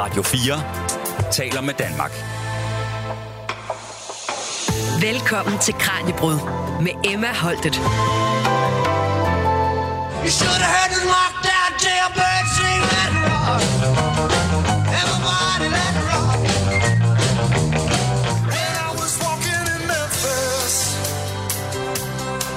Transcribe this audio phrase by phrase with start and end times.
[0.00, 0.62] Radio 4
[1.32, 2.12] taler med Danmark.
[5.00, 6.38] Velkommen til Kranjebrud
[6.82, 7.74] med Emma Holtet.
[10.24, 13.62] You should have heard the lockdown jailbird sing let it rock.
[15.00, 16.38] Everybody let it rock.
[18.54, 20.74] When I was walking in Memphis,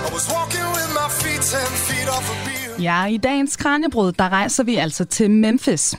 [0.08, 2.64] I was walking with my feet ten feet off a beat.
[2.84, 5.96] Ja, i dagens Kranjebrud, der rejser vi altså til Memphis.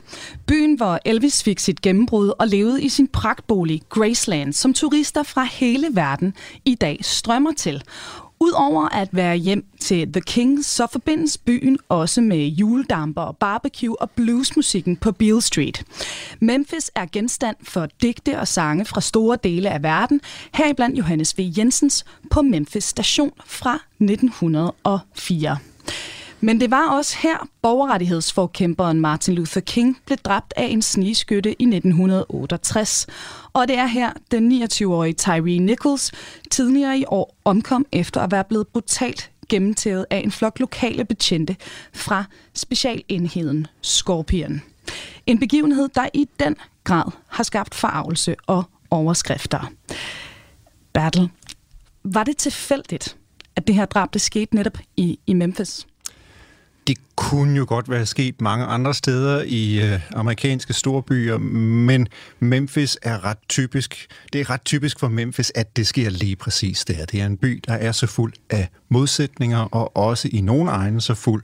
[0.47, 5.45] Byen, hvor Elvis fik sit gennembrud og levede i sin pragtbolig Graceland, som turister fra
[5.45, 7.83] hele verden i dag strømmer til.
[8.41, 14.11] Udover at være hjem til The King, så forbindes byen også med juledamper, barbecue og
[14.11, 15.85] bluesmusikken på Beale Street.
[16.41, 20.21] Memphis er genstand for digte og sange fra store dele af verden,
[20.55, 21.53] heriblandt Johannes V.
[21.59, 25.59] Jensens på Memphis station fra 1904.
[26.45, 31.65] Men det var også her, borgerrettighedsforkæmperen Martin Luther King blev dræbt af en snigskytte i
[31.65, 33.07] 1968.
[33.53, 36.13] Og det er her, den 29-årige Tyree Nichols
[36.51, 41.57] tidligere i år omkom efter at være blevet brutalt gennemtævet af en flok lokale betjente
[41.93, 44.63] fra specialenheden Scorpion.
[45.27, 49.71] En begivenhed, der i den grad har skabt forarvelse og overskrifter.
[50.93, 51.31] Battle.
[52.03, 53.17] Var det tilfældigt,
[53.57, 55.87] at det her drab det skete netop i, i Memphis?
[56.87, 62.99] Det kunne jo godt være sket mange andre steder i øh, amerikanske storbyer, men Memphis
[63.03, 64.07] er ret typisk.
[64.33, 67.05] Det er ret typisk for Memphis, at det sker lige præcis der.
[67.05, 71.01] Det er en by, der er så fuld af modsætninger, og også i nogle egne
[71.01, 71.43] så fuld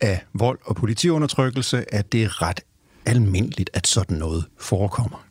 [0.00, 2.60] af vold og politiundertrykkelse, at det er ret
[3.06, 5.24] almindeligt, at sådan noget forekommer.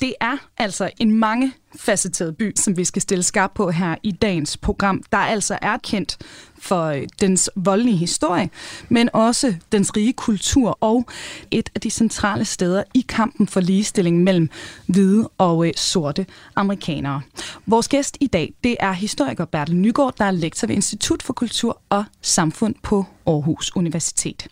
[0.00, 4.56] Det er altså en mangefacetteret by, som vi skal stille skarp på her i dagens
[4.56, 6.18] program, der altså er kendt
[6.62, 8.50] for øh, dens voldelige historie,
[8.88, 11.06] men også dens rige kultur og
[11.50, 14.50] et af de centrale steder i kampen for ligestilling mellem
[14.86, 17.20] hvide og øh, sorte amerikanere.
[17.66, 21.32] Vores gæst i dag, det er historiker Bertel Nygaard, der er lektor ved Institut for
[21.32, 24.48] Kultur og Samfund på Aarhus Universitet.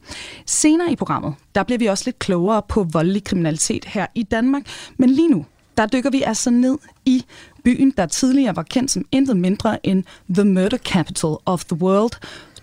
[0.46, 4.62] Senere i programmet, der bliver vi også lidt klogere på voldelig kriminalitet her i Danmark,
[4.96, 5.44] men lige nu,
[5.80, 7.24] der dykker vi altså ned i
[7.64, 10.04] byen, der tidligere var kendt som intet mindre end
[10.34, 12.12] The Murder Capital of the World.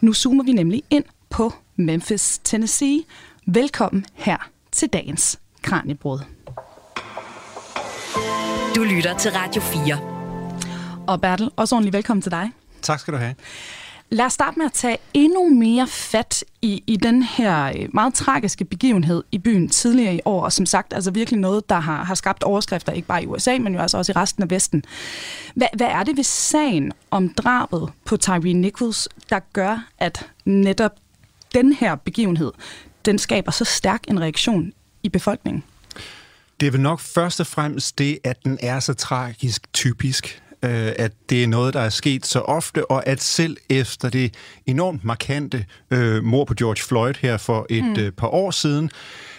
[0.01, 3.03] Nu zoomer vi nemlig ind på Memphis, Tennessee.
[3.45, 6.19] Velkommen her til dagens Kranjebrud.
[8.75, 9.99] Du lytter til Radio 4.
[11.07, 12.51] Og Bertel, også ordentligt velkommen til dig.
[12.81, 13.35] Tak skal du have.
[14.09, 18.13] Lad os starte med at tage endnu mere fat i, i den her øh, meget
[18.13, 22.03] tragiske begivenhed i byen tidligere i år, og som sagt altså virkelig noget, der har,
[22.03, 24.83] har skabt overskrifter, ikke bare i USA, men jo altså også i resten af Vesten.
[25.55, 30.91] Hvad, hvad er det ved sagen om drabet på Tyree Nichols, der gør, at netop
[31.53, 32.51] den her begivenhed,
[33.05, 34.73] den skaber så stærk en reaktion
[35.03, 35.63] i befolkningen?
[36.59, 40.91] Det er vel nok først og fremmest det, at den er så tragisk typisk øh,
[40.95, 44.33] at det er noget, der er sket så ofte, og at selv efter det
[44.65, 47.95] enormt markante øh, mor på George Floyd her for et mm.
[47.99, 48.91] øh, par år siden,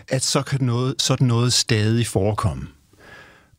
[0.08, 2.68] at så kan noget, sådan noget stadig forekomme.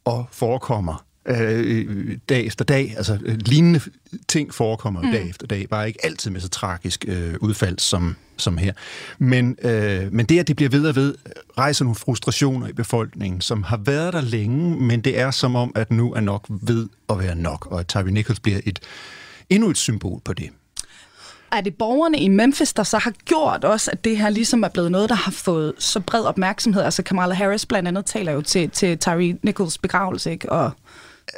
[0.05, 2.93] Og forekommer øh, dag efter dag.
[2.97, 3.81] Altså øh, lignende
[4.27, 5.11] ting forekommer mm.
[5.11, 8.73] dag efter dag, bare ikke altid med så tragisk øh, udfald som, som her.
[9.17, 11.15] Men, øh, men det, at det bliver ved og ved,
[11.57, 15.71] rejser nogle frustrationer i befolkningen, som har været der længe, men det er som om,
[15.75, 18.79] at nu er nok ved at være nok, og at Tyree Nichols bliver et,
[19.49, 20.49] endnu et symbol på det.
[21.51, 24.67] Er det borgerne i Memphis, der så har gjort også, at det her ligesom er
[24.67, 26.81] blevet noget, der har fået så bred opmærksomhed?
[26.81, 30.51] Altså Kamala Harris blandt andet taler jo til, til Tyree Nichols begravelse, ikke?
[30.51, 30.71] Og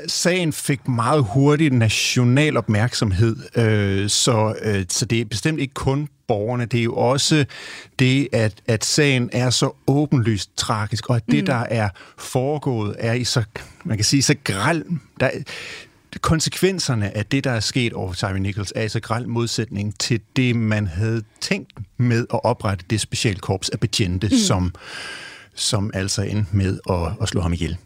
[0.08, 6.08] sagen fik meget hurtigt national opmærksomhed, øh, så, øh, så det er bestemt ikke kun
[6.28, 7.46] borgerne, det er jo også
[8.00, 11.46] det, at, at sagen er så åbenlyst tragisk, og at det, mm.
[11.46, 13.44] der er foregået, er i så,
[13.84, 14.84] man kan sige, så græl,
[15.20, 15.30] der,
[16.22, 20.22] konsekvenserne af det, der er sket over Tyree Nichols, er i så græl modsætning til
[20.36, 24.38] det, man havde tænkt med at oprette det specialkorps af betjente, mm.
[24.38, 24.74] som,
[25.56, 27.78] som altså endte med at, at slå ham ihjel.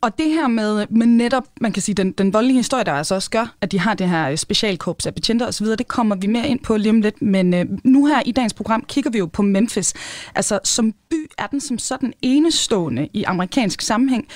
[0.00, 3.14] Og det her med, med netop, man kan sige, den, den voldelige historie, der altså
[3.14, 6.26] også gør, at de har det her øh, specialkorps af betjenter osv., det kommer vi
[6.26, 7.22] mere ind på lige om lidt.
[7.22, 9.94] Men øh, nu her i dagens program kigger vi jo på Memphis.
[10.34, 14.28] Altså, som by er den som sådan enestående i amerikansk sammenhæng,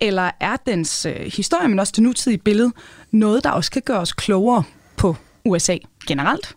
[0.00, 2.72] eller er dens øh, historie, men også det nutidige billede,
[3.10, 4.62] noget, der også kan gøre os klogere
[4.96, 5.76] på USA
[6.08, 6.56] generelt?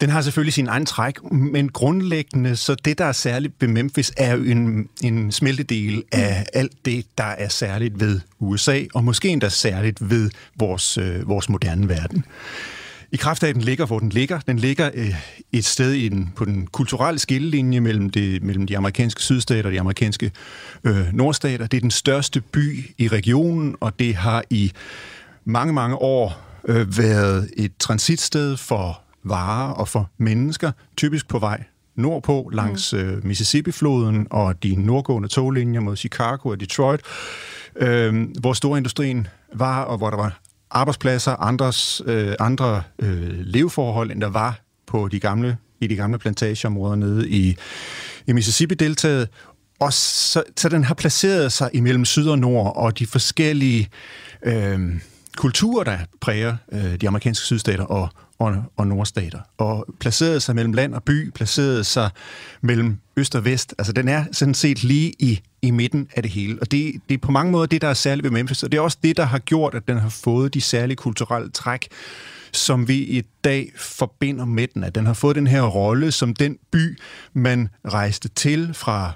[0.00, 4.12] Den har selvfølgelig sin egen træk, men grundlæggende, så det, der er særligt ved Memphis,
[4.16, 9.28] er jo en, en smeltedel af alt det, der er særligt ved USA, og måske
[9.28, 12.24] endda særligt ved vores, øh, vores moderne verden.
[13.12, 14.40] i kraft af, at den ligger, hvor den ligger.
[14.40, 15.14] Den ligger øh,
[15.52, 19.72] et sted i den, på den kulturelle skillelinje mellem, det, mellem de amerikanske sydstater og
[19.72, 20.30] de amerikanske
[20.84, 21.66] øh, nordstater.
[21.66, 24.72] Det er den største by i regionen, og det har i
[25.44, 31.64] mange, mange år øh, været et transitsted for varer og for mennesker, typisk på vej
[31.94, 37.00] nordpå langs øh, Mississippi-floden og de nordgående toglinjer mod Chicago og Detroit,
[37.76, 40.40] øh, hvor storindustrien var, og hvor der var
[40.70, 46.18] arbejdspladser, andres, øh, andre øh, leveforhold, end der var på de gamle, i de gamle
[46.18, 47.56] plantageområder nede i,
[48.26, 49.28] i Mississippi-deltaget.
[49.80, 53.88] Og så, så den har placeret sig imellem syd og nord, og de forskellige
[54.42, 54.80] øh,
[55.36, 58.08] kulturer, der præger øh, de amerikanske sydstater og,
[58.40, 59.40] og, og nordstater.
[59.58, 62.10] Og placeret sig mellem land og by, placeret sig
[62.60, 63.74] mellem øst og vest.
[63.78, 66.58] Altså, den er sådan set lige i, i midten af det hele.
[66.60, 68.62] Og det, det er på mange måder det, der er særligt ved Memphis.
[68.62, 71.50] Og det er også det, der har gjort, at den har fået de særlige kulturelle
[71.50, 71.88] træk,
[72.52, 74.84] som vi i dag forbinder med den.
[74.84, 76.98] At den har fået den her rolle som den by,
[77.32, 79.12] man rejste til fra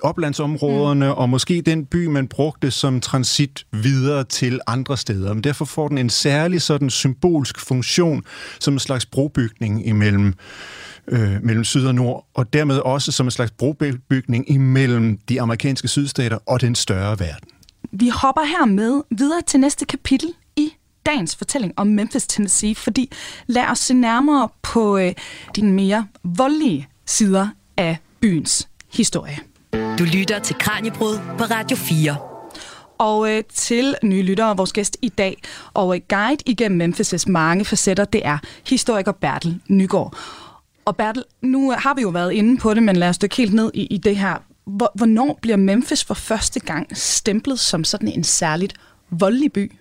[0.00, 1.12] oplandsområderne, mm.
[1.12, 5.34] og måske den by, man brugte som transit videre til andre steder.
[5.34, 8.24] Men derfor får den en særlig sådan symbolsk funktion
[8.60, 10.34] som en slags brobygning imellem
[11.08, 15.88] øh, mellem syd og nord, og dermed også som en slags brobygning imellem de amerikanske
[15.88, 17.48] sydstater og den større verden.
[17.92, 20.72] Vi hopper her med videre til næste kapitel i
[21.06, 23.12] dagens fortælling om Memphis, Tennessee, fordi
[23.46, 25.12] lad os se nærmere på øh,
[25.56, 29.38] de mere voldelige sider af byens historie.
[29.72, 32.16] Du lytter til Kranjebrud på Radio 4.
[32.98, 35.42] Og øh, til nye lyttere, vores gæst i dag,
[35.74, 40.16] og øh, guide igennem Memphis' mange facetter, det er historiker Bertel Nygaard.
[40.84, 43.36] Og Bertel, nu øh, har vi jo været inde på det, men lad os dykke
[43.36, 44.36] helt ned i, i det her.
[44.64, 48.74] Hvor, hvornår bliver Memphis for første gang stemplet som sådan en særligt
[49.10, 49.72] voldelig by?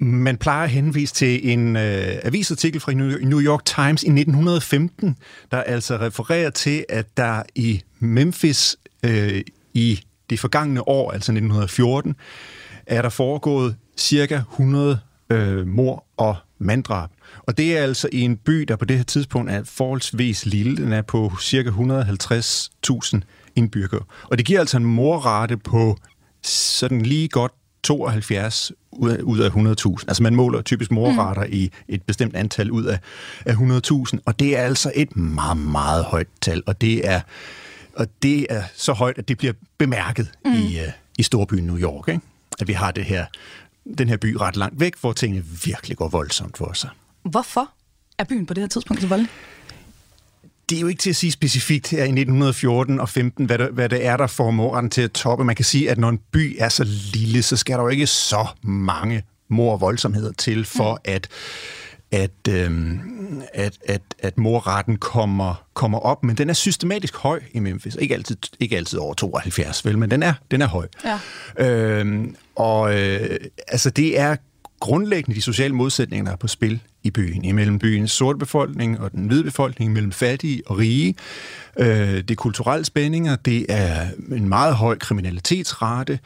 [0.00, 5.16] Man plejer at henvise til en øh, avisartikel fra New York Times i 1915,
[5.50, 9.42] der altså refererer til, at der i Memphis øh,
[9.74, 10.00] i
[10.30, 12.16] det forgangne år, altså 1914,
[12.86, 15.00] er der foregået cirka 100
[15.30, 17.10] øh, mor og manddrab.
[17.46, 20.76] Og det er altså i en by, der på det her tidspunkt er forholdsvis lille.
[20.76, 23.20] Den er på cirka 150.000
[23.56, 24.02] indbyggere.
[24.22, 25.96] Og det giver altså en morrate på
[26.42, 27.52] sådan lige godt
[27.88, 30.04] 72 ud af 100.000.
[30.08, 31.52] Altså man måler typisk morrater mm.
[31.52, 32.98] i et bestemt antal ud af,
[33.46, 37.20] af 100.000, og det er altså et meget, meget højt tal, og det er,
[37.96, 40.52] og det er så højt, at det bliver bemærket mm.
[40.52, 42.20] i, uh, i storbyen New York, ikke?
[42.60, 43.26] at vi har det her,
[43.98, 46.90] den her by ret langt væk, hvor tingene virkelig går voldsomt for sig.
[47.22, 47.70] Hvorfor
[48.18, 49.30] er byen på det her tidspunkt så voldelig?
[50.68, 53.70] Det er jo ikke til at sige specifikt her i 1914 og 15, hvad, der,
[53.70, 55.44] hvad det er, der får morren til at toppe.
[55.44, 56.84] Man kan sige, at når en by er så
[57.14, 61.00] lille, så skal der jo ikke så mange mor og voldsomheder til, for mm.
[61.04, 61.28] at
[62.10, 63.00] at, øhm,
[63.54, 67.96] at, at, at morretten kommer, kommer op, men den er systematisk høj i Memphis.
[68.00, 70.86] Ikke altid, ikke altid over 72, vel, men den er, den er høj.
[71.04, 71.18] Ja.
[71.66, 73.36] Øhm, og øh,
[73.68, 74.36] altså, det er
[74.80, 79.12] grundlæggende de sociale modsætninger, der er på spil i byen, imellem byens sorte befolkning og
[79.12, 81.14] den hvide befolkning, mellem fattige og rige.
[81.78, 86.18] Øh, det er kulturelle spændinger, det er en meget høj kriminalitetsrate.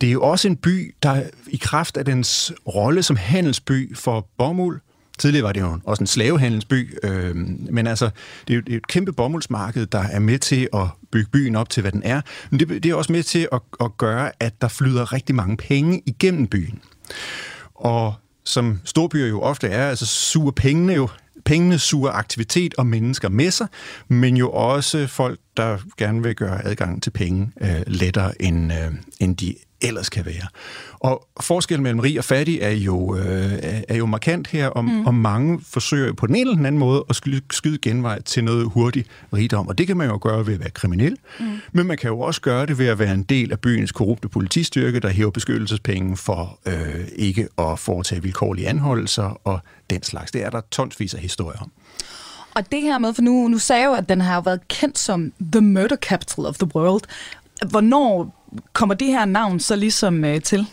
[0.00, 4.28] Det er jo også en by, der i kraft af dens rolle som handelsby for
[4.38, 4.80] bomuld,
[5.18, 7.36] Tidligere var det jo også en slavehandelsby, øh,
[7.70, 8.10] men altså,
[8.48, 11.80] det er jo et kæmpe bomuldsmarked, der er med til at bygge byen op til,
[11.80, 12.20] hvad den er.
[12.50, 15.56] Men det, det er også med til at, at gøre, at der flyder rigtig mange
[15.56, 16.80] penge igennem byen.
[17.76, 18.14] Og
[18.44, 21.08] som storbyer jo ofte er, altså suger pengene jo
[21.44, 23.66] pengene suger aktivitet og mennesker med sig,
[24.08, 28.92] men jo også folk, der gerne vil gøre adgangen til penge øh, lettere, end, øh,
[29.20, 30.46] end de ellers kan være.
[30.98, 33.52] Og forskellen mellem rig og fattig er jo, øh,
[33.88, 35.06] er jo markant her, og, mm.
[35.06, 38.44] og mange forsøger på den ene eller den anden måde at skyde, skyde genvej til
[38.44, 39.68] noget hurtigt rigdom.
[39.68, 41.46] Og det kan man jo gøre ved at være kriminel, mm.
[41.72, 44.28] men man kan jo også gøre det ved at være en del af byens korrupte
[44.28, 50.32] politistyrke, der hæver beskyttelsespenge for øh, ikke at foretage vilkårlige anholdelser og den slags.
[50.32, 51.70] Det er der tonsvis af historier om.
[52.54, 54.98] Og det her med, for nu, nu sagde jeg jo, at den har været kendt
[54.98, 57.02] som The Murder Capital of the World.
[57.70, 58.35] Hvornår
[58.72, 60.66] kommer det her navn så ligesom øh, til?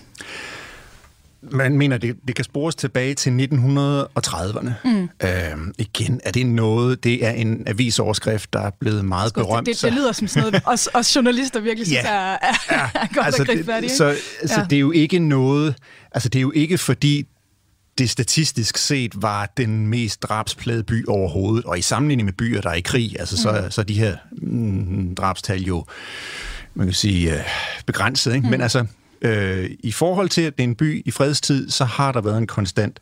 [1.52, 4.70] Man mener, det, det kan spores tilbage til 1930'erne.
[4.84, 5.10] Mm.
[5.24, 9.66] Øhm, igen, er det noget, det er en avisoverskrift, der er blevet meget Skål, berømt.
[9.66, 12.10] Det, det, det lyder som sådan noget, os, os journalister virkelig synes, ja.
[12.10, 12.90] er, er, ja.
[13.02, 13.90] er godt altså, at gribe fat i.
[13.90, 14.16] Så,
[14.50, 14.66] ja.
[14.70, 15.76] det er jo ikke noget,
[16.12, 17.26] altså det er jo ikke fordi,
[17.98, 22.70] det statistisk set var den mest drabsplade by overhovedet, og i sammenligning med byer, der
[22.70, 23.72] er i krig, altså så, mm.
[23.72, 25.86] så er de her mm, drabstal jo
[26.74, 27.44] man kan sige, øh,
[27.86, 28.36] begrænset.
[28.36, 28.46] Ikke?
[28.46, 28.52] Mm.
[28.52, 28.86] Men altså,
[29.22, 32.38] øh, i forhold til, at det er en by i fredstid, så har der været
[32.38, 33.00] en konstant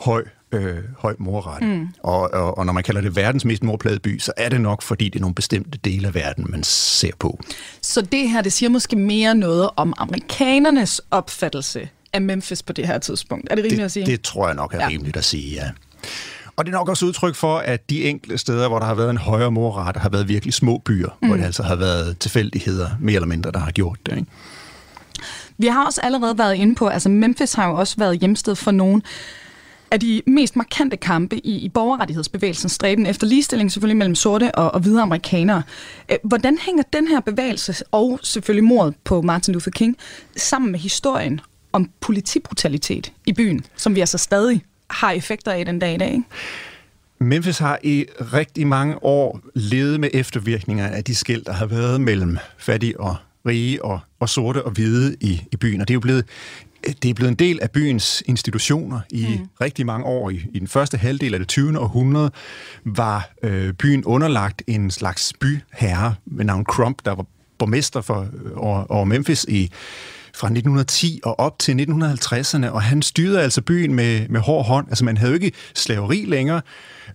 [0.00, 1.66] høj øh, høj morrate.
[1.66, 1.88] Mm.
[2.02, 4.82] Og, og, og når man kalder det verdens mest morplagede by, så er det nok,
[4.82, 7.40] fordi det er nogle bestemte dele af verden, man ser på.
[7.82, 12.86] Så det her, det siger måske mere noget om amerikanernes opfattelse af Memphis på det
[12.86, 13.48] her tidspunkt.
[13.50, 14.06] Er det rimeligt at sige?
[14.06, 14.88] Det, det tror jeg nok er ja.
[14.88, 15.70] rimeligt at sige, ja.
[16.60, 19.10] Og det er nok også udtryk for, at de enkelte steder, hvor der har været
[19.10, 21.28] en højere morrate, har været virkelig små byer, mm.
[21.28, 24.16] hvor det altså har været tilfældigheder, mere eller mindre, der har gjort det.
[24.16, 24.30] Ikke?
[25.58, 28.70] Vi har også allerede været inde på, altså Memphis har jo også været hjemsted for
[28.70, 29.02] nogle
[29.90, 34.74] af de mest markante kampe i, i borgerrettighedsbevægelsens stræben efter ligestilling, selvfølgelig mellem sorte og,
[34.74, 35.62] og hvide amerikanere.
[36.24, 39.96] Hvordan hænger den her bevægelse, og selvfølgelig mordet på Martin Luther King,
[40.36, 41.40] sammen med historien
[41.72, 46.12] om politibrutalitet i byen, som vi altså stadig har effekter af den dag i dag?
[46.12, 46.24] Ikke?
[47.18, 52.00] Memphis har i rigtig mange år levet med eftervirkninger af de skæld, der har været
[52.00, 53.16] mellem fattige og
[53.46, 55.80] rige og, og sorte og hvide i, i byen.
[55.80, 56.24] Og det er jo blevet,
[57.02, 59.46] det er blevet en del af byens institutioner i mm.
[59.60, 60.30] rigtig mange år.
[60.30, 61.78] I, I den første halvdel af det 20.
[61.78, 62.30] århundrede
[62.84, 67.24] var øh, byen underlagt en slags byherre med navn Crump, der var
[67.58, 69.70] borgmester for øh, over, over Memphis i
[70.34, 74.86] fra 1910 og op til 1950'erne, og han styrede altså byen med, med hård hånd.
[74.88, 76.60] Altså man havde jo ikke slaveri længere,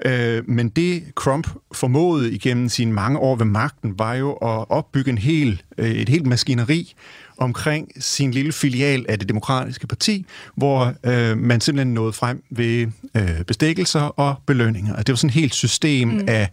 [0.05, 5.11] øh, men det Crump formåede igennem sine mange år ved magten, var jo at opbygge
[5.11, 6.93] en hel, øh, et helt maskineri
[7.37, 12.87] omkring sin lille filial af det demokratiske parti, hvor øh, man simpelthen nåede frem ved
[13.15, 14.95] øh, bestikkelser og belønninger.
[14.95, 16.25] Og det var sådan et helt system mm.
[16.27, 16.49] af,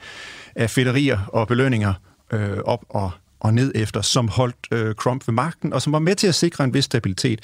[0.56, 1.94] af fætterier og belønninger
[2.32, 3.10] øh, op og
[3.42, 6.34] og ned efter, som holdt øh, Trump ved magten, og som var med til at
[6.34, 7.40] sikre en vis stabilitet.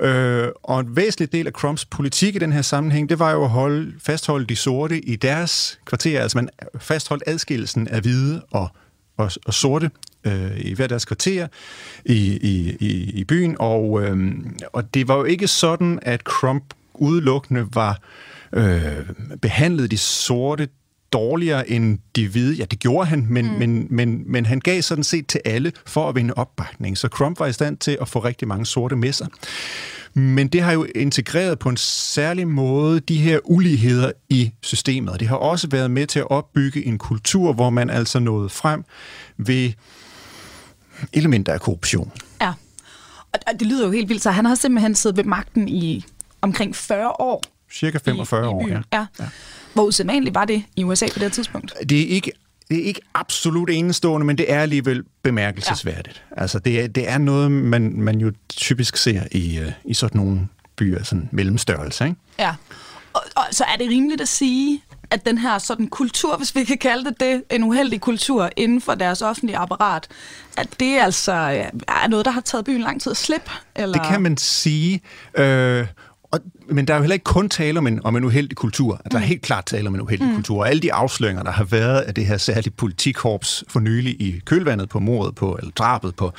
[0.00, 3.44] Øh, og en væsentlig del af Trumps politik i den her sammenhæng, det var jo
[3.44, 6.48] at holde, fastholde de sorte i deres kvarter, altså man
[6.78, 8.68] fastholdt adskillelsen af hvide og,
[9.16, 9.90] og, og sorte
[10.24, 11.46] øh, i hver deres kvarter
[12.04, 14.34] i, i, i, i byen, og, øh,
[14.72, 18.00] og det var jo ikke sådan, at Trump udelukkende var
[18.52, 19.10] øh,
[19.42, 20.68] behandlet de sorte
[21.12, 22.54] dårligere end de hvide.
[22.54, 23.58] Ja, det gjorde han, men, mm.
[23.58, 26.98] men, men, men han gav sådan set til alle for at vinde opbakning.
[26.98, 29.28] Så Trump var i stand til at få rigtig mange sorte med sig.
[30.14, 35.20] Men det har jo integreret på en særlig måde de her uligheder i systemet.
[35.20, 38.84] Det har også været med til at opbygge en kultur, hvor man altså nåede frem
[39.36, 39.72] ved
[41.12, 42.12] elementer af korruption.
[42.40, 42.52] Ja,
[43.32, 46.04] og det lyder jo helt vildt, så han har simpelthen siddet ved magten i
[46.40, 47.42] omkring 40 år.
[47.72, 48.80] Cirka 45 i, i år, ja.
[48.92, 49.06] ja.
[49.20, 49.28] ja.
[49.74, 51.74] Hvor usædvanligt var det i USA på det tidspunkt?
[51.88, 52.32] Det er ikke
[52.68, 56.22] det er ikke absolut enestående, men det er alligevel bemærkelsesværdigt.
[56.36, 56.40] Ja.
[56.40, 60.20] Altså, det er, det er noget, man, man jo typisk ser i, uh, i sådan
[60.20, 62.16] nogle byer, sådan mellemstørrelse, ikke?
[62.38, 62.54] Ja.
[63.12, 66.64] Og, og så er det rimeligt at sige, at den her sådan kultur, hvis vi
[66.64, 70.08] kan kalde det det, en uheldig kultur inden for deres offentlige apparat,
[70.56, 73.50] at det altså ja, er noget, der har taget byen lang tid at slippe?
[73.76, 73.98] Eller?
[73.98, 75.02] Det kan man sige.
[75.34, 75.86] Øh,
[76.32, 79.00] og, men der er jo heller ikke kun tale om en, om en uheldig kultur.
[79.10, 80.34] Der er helt klart tale om en uheldig mm.
[80.34, 80.60] kultur.
[80.60, 84.40] Og alle de afsløringer, der har været af det her særligt politikorps for nylig i
[84.44, 86.32] kølvandet på mordet på, eller drabet på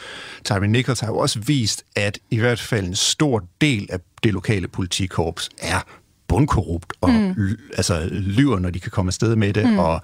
[0.45, 4.33] Tyree Nichols, har jo også vist, at i hvert fald en stor del af det
[4.33, 5.79] lokale politikorps er
[6.27, 7.57] bundkorrupt og mm.
[7.77, 9.79] altså, lyver, når de kan komme afsted med det, mm.
[9.79, 10.01] og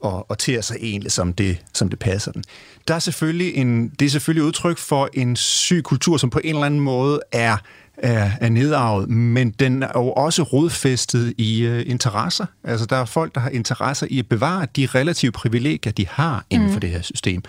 [0.00, 2.44] og, og ter sig egentlig, som det, som det passer den.
[2.88, 6.54] Der er selvfølgelig en, det er selvfølgelig udtryk for en syg kultur, som på en
[6.54, 7.56] eller anden måde er,
[7.98, 12.46] er, er nedarvet, men den er jo også rodfæstet i uh, interesser.
[12.64, 16.44] Altså, der er folk, der har interesser i at bevare de relative privilegier, de har
[16.50, 17.42] inden for det her system.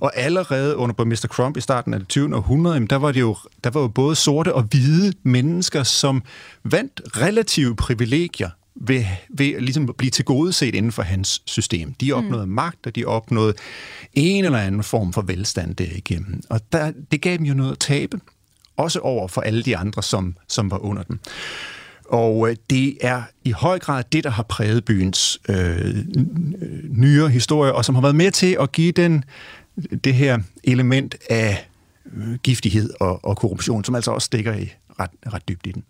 [0.00, 1.26] Og allerede under Mr.
[1.32, 2.36] Trump i starten af det 20.
[2.36, 6.22] århundrede, jamen, der var det jo, der var jo både sorte og hvide mennesker, som
[6.64, 8.50] vandt relative privilegier
[8.80, 11.94] ved, ved ligesom at blive tilgodeset inden for hans system.
[11.94, 12.52] De opnåede mm.
[12.52, 13.54] magt, og de opnåede
[14.14, 16.42] en eller anden form for velstand derigennem.
[16.50, 18.20] Og der, det gav dem jo noget at tabe,
[18.76, 21.20] også over for alle de andre, som, som var under dem.
[22.08, 25.94] Og øh, det er i høj grad det, der har præget byens øh,
[26.90, 29.24] nyere historie, og som har været med til at give den
[30.04, 31.68] det her element af
[32.16, 35.84] øh, giftighed og, og korruption, som altså også stikker i ret, ret dybt i den.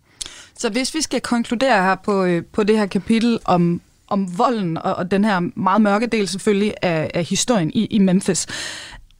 [0.57, 4.77] Så hvis vi skal konkludere her på, øh, på det her kapitel om, om volden
[4.77, 8.47] og, og den her meget mørke del selvfølgelig af, af historien i, i Memphis.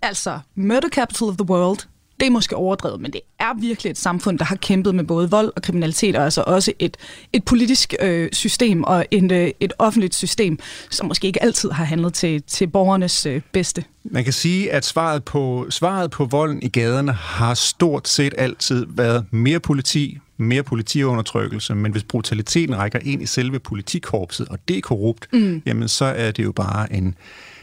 [0.01, 1.79] Altså, murder capital of the world,
[2.19, 5.29] det er måske overdrevet, men det er virkelig et samfund, der har kæmpet med både
[5.29, 6.97] vold og kriminalitet, og altså også et,
[7.33, 10.59] et politisk øh, system og en, øh, et offentligt system,
[10.89, 13.83] som måske ikke altid har handlet til, til borgernes øh, bedste.
[14.03, 18.85] Man kan sige, at svaret på, svaret på volden i gaderne har stort set altid
[18.89, 24.77] været mere politi, mere politiundertrykkelse, men hvis brutaliteten rækker ind i selve politikorpset, og det
[24.77, 25.61] er korrupt, mm.
[25.65, 27.15] jamen så er det jo bare en,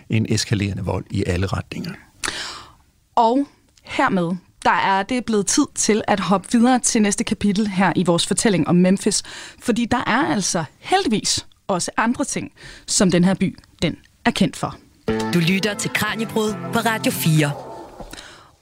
[0.09, 1.93] en eskalerende vold i alle retninger.
[3.15, 3.47] Og
[3.83, 4.31] hermed,
[4.65, 8.27] der er det blevet tid til at hoppe videre til næste kapitel her i vores
[8.27, 9.23] fortælling om Memphis.
[9.63, 12.53] Fordi der er altså heldigvis også andre ting,
[12.87, 14.77] som den her by den er kendt for.
[15.09, 17.53] Du lytter til Kranjebrud på Radio 4.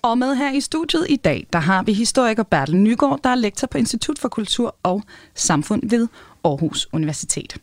[0.02, 3.34] Og med her i studiet i dag, der har vi historiker Bertel Nygaard, der er
[3.34, 5.02] lektor på Institut for Kultur og
[5.34, 6.08] Samfund ved
[6.44, 7.56] Aarhus Universitet.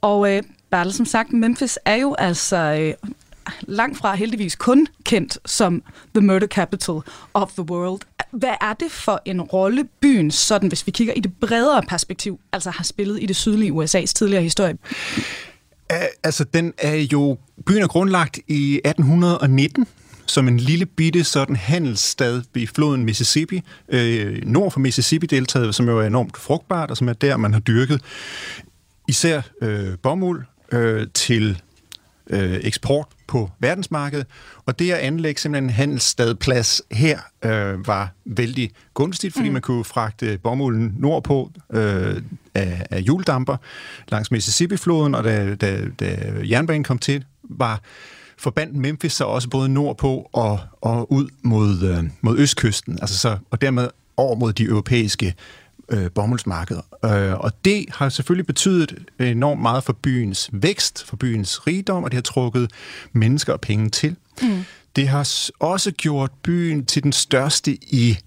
[0.00, 3.10] Og øh, Bertel, som sagt, Memphis er jo altså øh,
[3.60, 5.82] langt fra heldigvis kun kendt som
[6.14, 6.94] the murder capital
[7.34, 8.00] of the world.
[8.30, 12.40] Hvad er det for en rolle byen, sådan hvis vi kigger i det bredere perspektiv,
[12.52, 14.76] altså har spillet i det sydlige USA's tidligere historie?
[16.22, 17.38] Altså, den er jo...
[17.66, 19.86] Byen er grundlagt i 1819
[20.26, 26.00] som en lille bitte sådan handelsstad ved floden Mississippi, øh, nord for Mississippi-deltaget, som jo
[26.00, 28.00] er enormt frugtbart, og som er der, man har dyrket
[29.08, 31.62] især øh, bomuld øh, til
[32.30, 34.26] øh, eksport på verdensmarkedet,
[34.66, 39.52] og det at anlægge simpelthen en handelsstadplads her øh, var vældig gunstigt, fordi mm.
[39.52, 42.22] man kunne fragte bomulden nordpå øh,
[42.54, 43.56] af, af juldamper
[44.08, 46.16] langs Mississippi-floden, og da, da, da
[46.50, 47.80] jernbanen kom til, var
[48.38, 53.38] forbandt Memphis så også både nordpå og, og ud mod, øh, mod østkysten, altså så,
[53.50, 55.34] og dermed over mod de europæiske
[55.88, 56.82] øh, bomuldsmarkeder.
[57.04, 62.10] Øh, og det har selvfølgelig betydet enormt meget for byens vækst, for byens rigdom, og
[62.10, 62.70] det har trukket
[63.12, 64.16] mennesker og penge til.
[64.42, 64.64] Mm.
[64.96, 68.18] Det har også gjort byen til den største i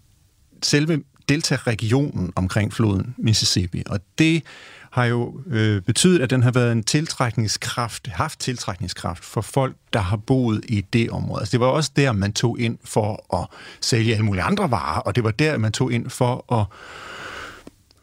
[0.63, 4.43] selve delta-regionen omkring floden Mississippi, og det
[4.91, 9.99] har jo øh, betydet, at den har været en tiltrækningskraft, haft tiltrækningskraft for folk, der
[9.99, 11.41] har boet i det område.
[11.41, 13.47] Altså, det var også der, man tog ind for at
[13.81, 16.65] sælge alle mulige andre varer, og det var der, man tog ind for at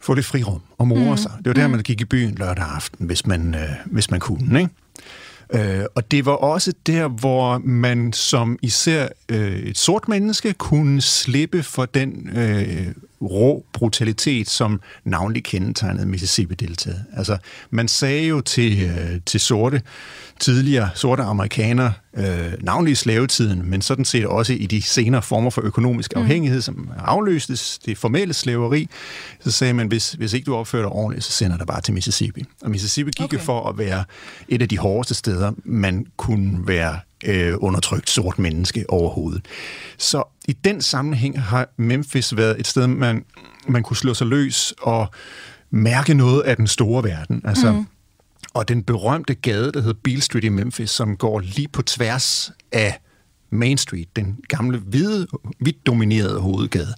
[0.05, 1.17] få lidt frirum og more mm.
[1.17, 1.33] sig.
[1.39, 1.71] Det var der, mm.
[1.71, 4.61] man gik i byen lørdag aften, hvis man, øh, hvis man kunne.
[4.61, 4.71] Ikke?
[5.81, 11.01] Øh, og det var også der, hvor man som især øh, et sort menneske kunne
[11.01, 12.87] slippe for den øh,
[13.31, 17.05] rå brutalitet, som navnlig kendetegnede Mississippi-deltaget.
[17.17, 17.37] Altså,
[17.71, 19.83] man sagde jo til, øh, til sorte,
[20.41, 25.51] tidligere sorte amerikanere, øh, navnlig i slavetiden, men sådan set også i de senere former
[25.51, 26.23] for økonomisk mm.
[26.23, 28.89] afhængighed, som afløstes det formelle slaveri,
[29.41, 31.95] så sagde man, hvis, hvis ikke du opfører dig ordentligt, så sender dig bare til
[31.95, 32.45] Mississippi.
[32.63, 33.39] Og Mississippi gik okay.
[33.39, 34.05] for at være
[34.49, 39.45] et af de hårdeste steder, man kunne være øh, undertrykt sort menneske overhovedet.
[39.99, 43.25] Så i den sammenhæng har Memphis været et sted, man,
[43.69, 45.07] man kunne slå sig løs og
[45.71, 47.43] mærke noget af den store verden.
[47.45, 47.87] Altså, mm.
[48.55, 52.53] Og den berømte gade, der hedder Beale Street i Memphis, som går lige på tværs
[52.73, 53.01] af
[53.51, 55.27] Main Street, den gamle hvide,
[55.61, 56.95] hvidt dominerede hovedgade,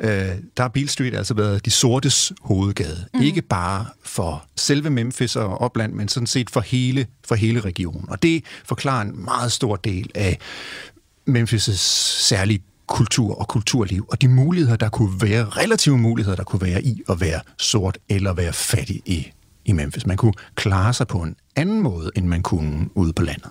[0.00, 0.10] øh,
[0.56, 3.04] der har Beale Street altså været de sortes hovedgade.
[3.14, 3.20] Mm.
[3.20, 8.04] Ikke bare for selve Memphis og opland, men sådan set for hele, for hele regionen.
[8.08, 10.38] Og det forklarer en meget stor del af
[11.28, 11.72] Memphis'
[12.28, 16.82] særlige kultur og kulturliv, og de muligheder, der kunne være, relative muligheder, der kunne være
[16.82, 19.30] i at være sort eller være fattig i,
[19.64, 20.06] i Memphis.
[20.06, 23.50] Man kunne klare sig på en anden måde, end man kunne ude på landet.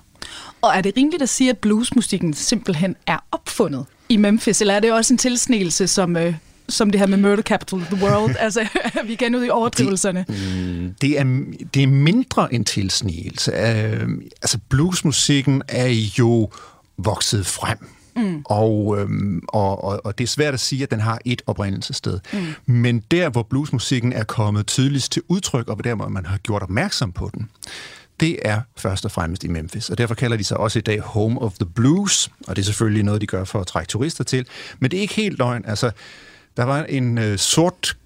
[0.61, 4.79] Og er det rimeligt at sige, at bluesmusikken simpelthen er opfundet i Memphis, eller er
[4.79, 6.33] det også en tilsnelse, som, øh,
[6.69, 8.35] som det her med Murder Capital of the World?
[8.39, 8.67] altså,
[9.05, 10.25] vi igen ud i overdrivelserne?
[10.27, 11.43] Det, mm, det, er,
[11.73, 13.51] det er mindre en tilsnelse.
[13.51, 14.09] Uh,
[14.41, 16.51] altså, bluesmusikken er jo
[16.97, 17.77] vokset frem.
[18.15, 18.41] Mm.
[18.45, 22.19] Og, øhm, og, og, og det er svært at sige, at den har et oprindelsessted.
[22.33, 22.73] Mm.
[22.73, 26.61] Men der, hvor bluesmusikken er kommet tydeligst til udtryk, og der, hvor man har gjort
[26.61, 27.49] opmærksom på den,
[28.19, 29.89] det er først og fremmest i Memphis.
[29.89, 32.65] Og derfor kalder de sig også i dag Home of the Blues, og det er
[32.65, 34.47] selvfølgelig noget, de gør for at trække turister til.
[34.79, 35.65] Men det er ikke helt løgn.
[35.65, 35.91] Altså,
[36.57, 37.97] der var en øh, sort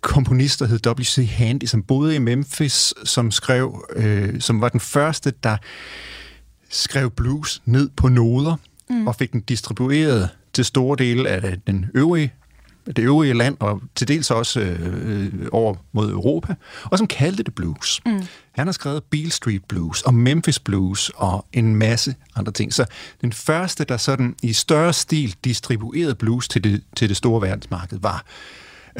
[0.00, 1.28] komponist, der hed W.C.
[1.30, 5.56] Handy, som boede i Memphis, som skrev, øh, som var den første, der
[6.68, 8.56] skrev blues ned på noder,
[8.90, 9.06] mm.
[9.06, 12.32] og fik den distribueret til store dele af den øvrige
[12.96, 17.54] det øvrige land, og til dels også øh, over mod Europa, og som kaldte det
[17.54, 18.00] blues.
[18.06, 18.22] Mm.
[18.52, 22.74] Han har skrevet Beale Street Blues og Memphis Blues og en masse andre ting.
[22.74, 22.84] Så
[23.20, 27.98] den første, der sådan i større stil distribuerede blues til det, til det store verdensmarked,
[28.00, 28.24] var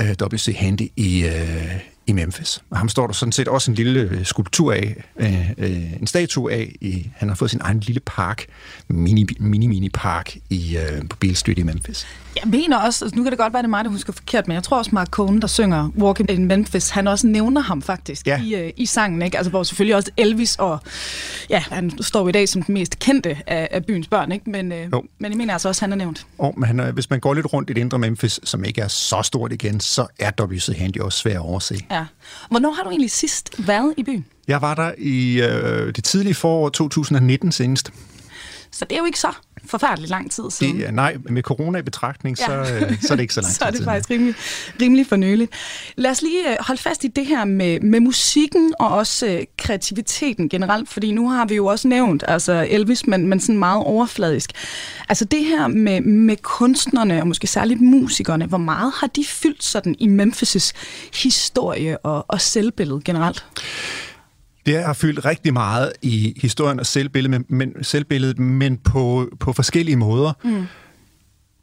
[0.00, 0.56] øh, W.C.
[0.58, 2.62] Handy i, øh, i Memphis.
[2.70, 6.06] Og ham står der sådan set også en lille øh, skulptur af, øh, øh, en
[6.06, 6.72] statue af.
[6.80, 8.46] I, han har fået sin egen lille park,
[8.88, 12.06] mini-mini-park i, øh, på Beale Street i Memphis.
[12.36, 14.48] Jeg mener også, altså nu kan det godt være, det er mig, der husker forkert,
[14.48, 17.82] men jeg tror også, Mark Cohn, der synger Walking in Memphis, han også nævner ham
[17.82, 18.42] faktisk ja.
[18.42, 19.36] i, øh, i sangen, ikke?
[19.36, 20.78] Altså, hvor selvfølgelig også Elvis, og
[21.50, 24.50] ja, han står i dag som den mest kendte af, af byens børn, ikke?
[24.50, 26.26] Men, øh, men jeg mener altså også, han er nævnt.
[26.38, 28.88] Oh, men han, hvis man går lidt rundt i det indre Memphis, som ikke er
[28.88, 30.78] så stort igen, så er W.C.
[30.78, 31.84] Handy også svær at overse.
[31.90, 32.04] Ja.
[32.50, 34.26] Hvornår har du egentlig sidst været i byen?
[34.48, 37.92] Jeg var der i øh, det tidlige forår 2019 senest.
[38.70, 39.28] Så det er jo ikke så
[39.68, 40.80] forfærdeligt lang tid siden.
[40.80, 43.58] Det, nej, med corona i betragtning, så, øh, så er det ikke så lang tid
[43.58, 44.34] så er det faktisk rimelig,
[44.80, 45.52] rimelig fornøjeligt.
[45.96, 49.42] Lad os lige øh, holde fast i det her med, med musikken og også øh,
[49.58, 53.84] kreativiteten generelt, fordi nu har vi jo også nævnt altså Elvis, men, men sådan meget
[53.84, 54.52] overfladisk.
[55.08, 59.64] Altså det her med, med kunstnerne, og måske særligt musikerne, hvor meget har de fyldt
[59.64, 60.72] sådan i Memphis'
[61.22, 63.44] historie og, og selvbillede generelt?
[64.68, 69.96] Det har fyldt rigtig meget i historien og selvbilledet, men, selvbilledet, men på, på forskellige
[69.96, 70.32] måder.
[70.44, 70.66] Mm.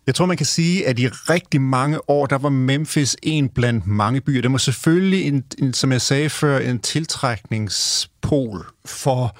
[0.07, 3.87] Jeg tror, man kan sige, at i rigtig mange år, der var Memphis en blandt
[3.87, 4.41] mange byer.
[4.41, 9.37] Det var selvfølgelig, en, en, som jeg sagde før, en tiltrækningspol for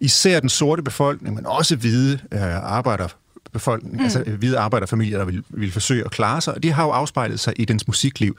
[0.00, 2.40] især den sorte befolkning, men også hvide øh,
[3.54, 4.04] arbejderbefolkning, mm.
[4.04, 6.90] altså øh, hvide arbejderfamilier, der ville, ville forsøge at klare sig, og det har jo
[6.90, 8.36] afspejlet sig i dens musikliv.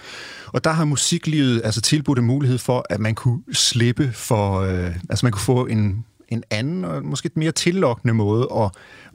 [0.47, 4.95] Og der har musiklivet altså tilbudt en mulighed for, at man kunne slippe for, øh,
[5.09, 8.71] altså man kunne få en, en anden og måske et mere tillokkende måde at,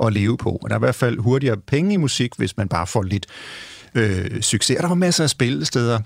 [0.06, 0.50] at leve på.
[0.62, 3.26] Og der er i hvert fald hurtigere penge i musik, hvis man bare får lidt
[3.94, 4.76] øh, succes.
[4.76, 5.98] Og der var masser af spillesteder,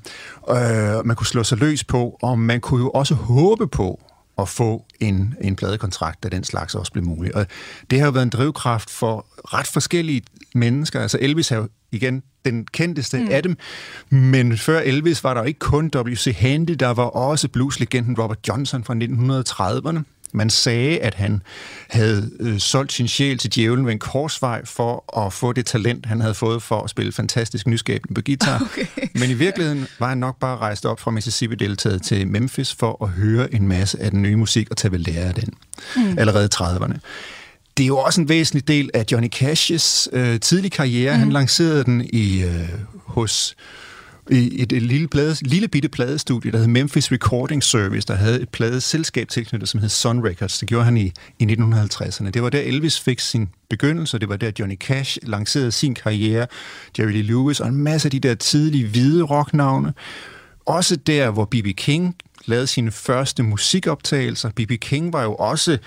[0.51, 4.01] øh, man kunne slå sig løs på, og man kunne jo også håbe på
[4.39, 7.35] at få en, en pladekontrakt, da den slags også blev muligt.
[7.35, 7.47] Og
[7.91, 10.23] det har jo været en drivkraft for ret forskellige
[10.55, 11.01] mennesker.
[11.01, 13.29] Altså Elvis er jo igen den kendteste mm.
[13.31, 13.57] af dem,
[14.11, 16.37] men før Elvis var der ikke kun W.C.
[16.39, 20.14] Handy, der var også blueslegenden Robert Johnson fra 1930'erne.
[20.35, 21.43] Man sagde, at han
[21.91, 26.07] havde øh, solgt sin sjæl til djævlen ved en korsvej for at få det talent,
[26.07, 28.63] han havde fået for at spille fantastisk nyskabende på guitar.
[28.75, 28.87] Okay.
[29.15, 33.11] Men i virkeligheden var han nok bare rejst op fra Mississippi-deltaget til Memphis for at
[33.11, 35.55] høre en masse af den nye musik og tage ved lære af den.
[35.97, 36.19] Mm.
[36.19, 36.99] Allerede i 30'erne.
[37.77, 41.15] Det er jo også en væsentlig del af Johnny Cash's øh, tidlige karriere.
[41.15, 41.19] Mm.
[41.19, 43.57] Han lancerede den i øh, hos
[44.31, 48.41] i et, et lille, plade, lille bitte pladestudie, der hed Memphis Recording Service, der havde
[48.41, 50.59] et pladeselskab tilknyttet, som hed Sun Records.
[50.59, 52.31] Det gjorde han i, i 1950'erne.
[52.31, 56.47] Det var der Elvis fik sin begyndelse, det var der Johnny Cash lancerede sin karriere,
[56.99, 59.93] Jerry Lee Lewis og en masse af de der tidlige hvide rocknavne.
[60.67, 61.67] Også der, hvor B.B.
[61.77, 64.51] King lavede sine første musikoptagelser.
[64.51, 64.73] B.B.
[64.81, 65.79] King var jo også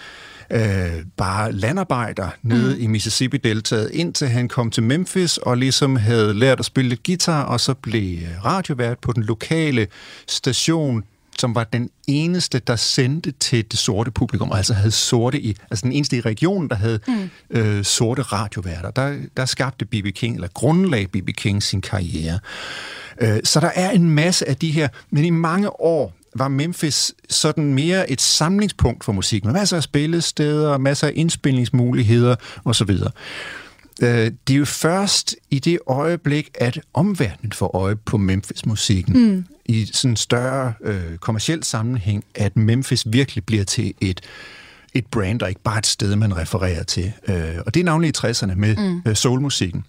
[0.52, 2.82] øh, bare landarbejder nede mm.
[2.84, 7.44] i Mississippi-deltaget, indtil han kom til Memphis og ligesom havde lært at spille lidt guitar,
[7.44, 9.88] og så blev radiovært på den lokale
[10.28, 11.04] station,
[11.40, 15.84] som var den eneste, der sendte til det sorte publikum, altså havde sorte i, altså
[15.84, 17.30] den eneste i regionen, der havde mm.
[17.50, 18.92] øh, sorte radioværter.
[18.92, 20.08] Der, der skabte B.B.
[20.16, 21.30] King, eller grundlag B.B.
[21.38, 22.40] King sin karriere.
[23.22, 27.14] Øh, så der er en masse af de her, men i mange år var Memphis
[27.30, 32.92] sådan mere et samlingspunkt for musik, med masser af spillesteder, masser af indspilningsmuligheder osv.
[34.02, 39.46] Øh, det er jo først i det øjeblik, at omverdenen får øje på Memphis-musikken, mm.
[39.66, 44.22] i sådan en større øh, kommersiel sammenhæng, at Memphis virkelig bliver til et
[44.98, 47.14] et brand, og ikke bare et sted, man refererer til.
[47.28, 49.02] Øh, og det er navnlig i 60'erne med mm.
[49.06, 49.86] øh, soulmusikken.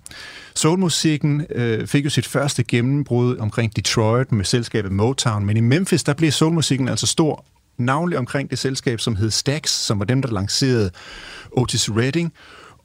[0.55, 6.05] Soulmusikken øh, fik jo sit første gennembrud omkring Detroit med selskabet Motown, men i Memphis,
[6.05, 7.44] der blev soulmusikken altså stor,
[7.79, 10.90] navnlig omkring det selskab, som hed Stax, som var dem, der lancerede
[11.53, 12.33] Otis Redding,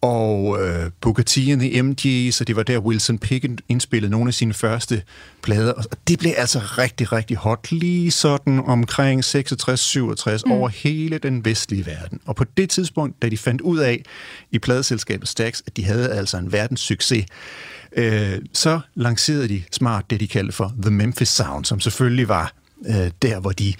[0.03, 4.27] og øh, Booker T and the MG's, og det var der Wilson Pickett indspillede nogle
[4.27, 5.03] af sine første
[5.43, 10.51] plader, og det blev altså rigtig, rigtig hot, lige sådan omkring 66-67 mm.
[10.51, 12.19] over hele den vestlige verden.
[12.25, 14.03] Og på det tidspunkt, da de fandt ud af
[14.51, 17.25] i pladeselskabet Stax, at de havde altså en verdens succes,
[17.95, 22.53] øh, så lancerede de smart det, de kaldte for The Memphis Sound, som selvfølgelig var
[22.87, 23.73] øh, der, hvor de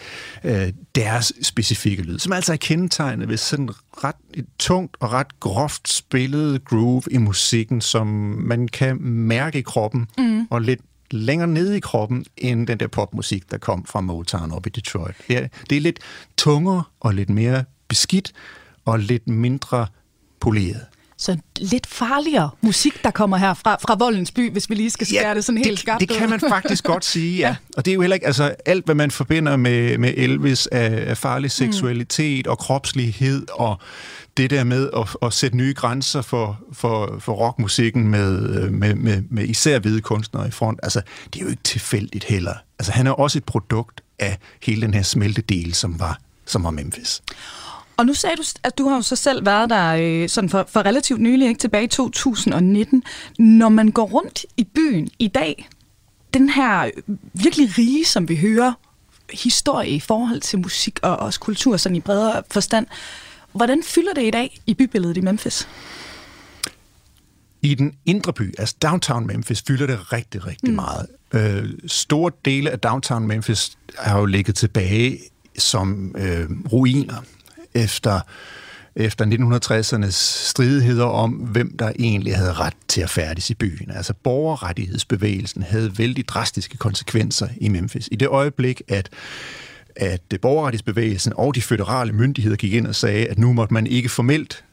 [0.44, 3.70] øh, deres specifikke lyd, som altså er kendetegnet ved sådan
[4.04, 8.08] ret et tungt og ret groft spillet groove i musikken, som
[8.39, 10.48] man kan mærke i kroppen, mm.
[10.50, 14.68] og lidt længere nede i kroppen, end den der popmusik, der kom fra Motown op
[14.68, 15.16] i Detroit.
[15.28, 16.00] Det er, det er lidt
[16.38, 18.34] tungere og lidt mere beskidt,
[18.86, 19.88] og lidt mindre
[20.39, 20.86] poleret.
[21.17, 25.08] Så lidt farligere musik, der kommer her fra, fra Voldens By, hvis vi lige skal
[25.08, 27.56] skære ja, det sådan helt det, skarpt det kan man faktisk godt sige, ja.
[27.78, 31.10] Og det er jo heller ikke, altså alt, hvad man forbinder med, med Elvis af,
[31.10, 32.49] af farlig seksualitet mm.
[32.52, 33.80] og kropslighed og
[34.38, 39.23] det der med at, at sætte nye grænser for, for, for rockmusikken med, med, med,
[39.30, 41.02] med især hvide kunstnere i front, altså
[41.34, 42.54] det er jo ikke tilfældigt heller.
[42.80, 46.71] Altså han er også et produkt af hele den her smeltedel, som var, som var
[46.71, 47.21] Memphis.
[47.97, 50.65] Og nu sagde du, at du har jo så selv været der øh, sådan for,
[50.69, 53.03] for relativt nylig, ikke tilbage i 2019.
[53.39, 55.69] Når man går rundt i byen i dag,
[56.34, 56.89] den her
[57.34, 58.73] virkelig rige, som vi hører,
[59.34, 62.88] historie i forhold til musik og også kultur, sådan i bredere forstand,
[63.53, 65.67] hvordan fylder det i dag i bybilledet i Memphis?
[67.62, 70.75] I den indre by, altså downtown Memphis, fylder det rigtig, rigtig mm.
[70.75, 71.08] meget.
[71.34, 75.19] Øh, store dele af downtown Memphis har jo ligget tilbage
[75.58, 77.21] som øh, ruiner
[77.75, 78.19] efter
[78.95, 80.12] efter 1960'ernes
[80.49, 83.91] stridigheder om, hvem der egentlig havde ret til at færdes i byen.
[83.91, 88.09] Altså borgerrettighedsbevægelsen havde vældig drastiske konsekvenser i Memphis.
[88.12, 89.09] I det øjeblik, at
[89.95, 94.09] at borgerrettighedsbevægelsen og de føderale myndigheder gik ind og sagde, at nu måtte man ikke
[94.09, 94.63] formelt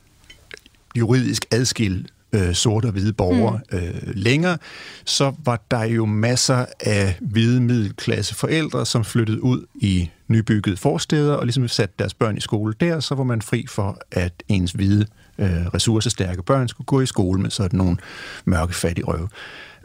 [0.97, 3.79] juridisk adskille øh, sorte og hvide borgere mm.
[3.79, 4.59] øh, længere,
[5.05, 11.35] så var der jo masser af hvide middelklasse forældre, som flyttede ud i nybyggede forsteder
[11.35, 14.73] og ligesom satte deres børn i skole der, så var man fri for, at ens
[14.73, 15.07] hvide
[15.39, 17.97] øh, ressourcestærke børn skulle gå i skole med sådan nogle
[18.45, 19.29] mørke fattige røve.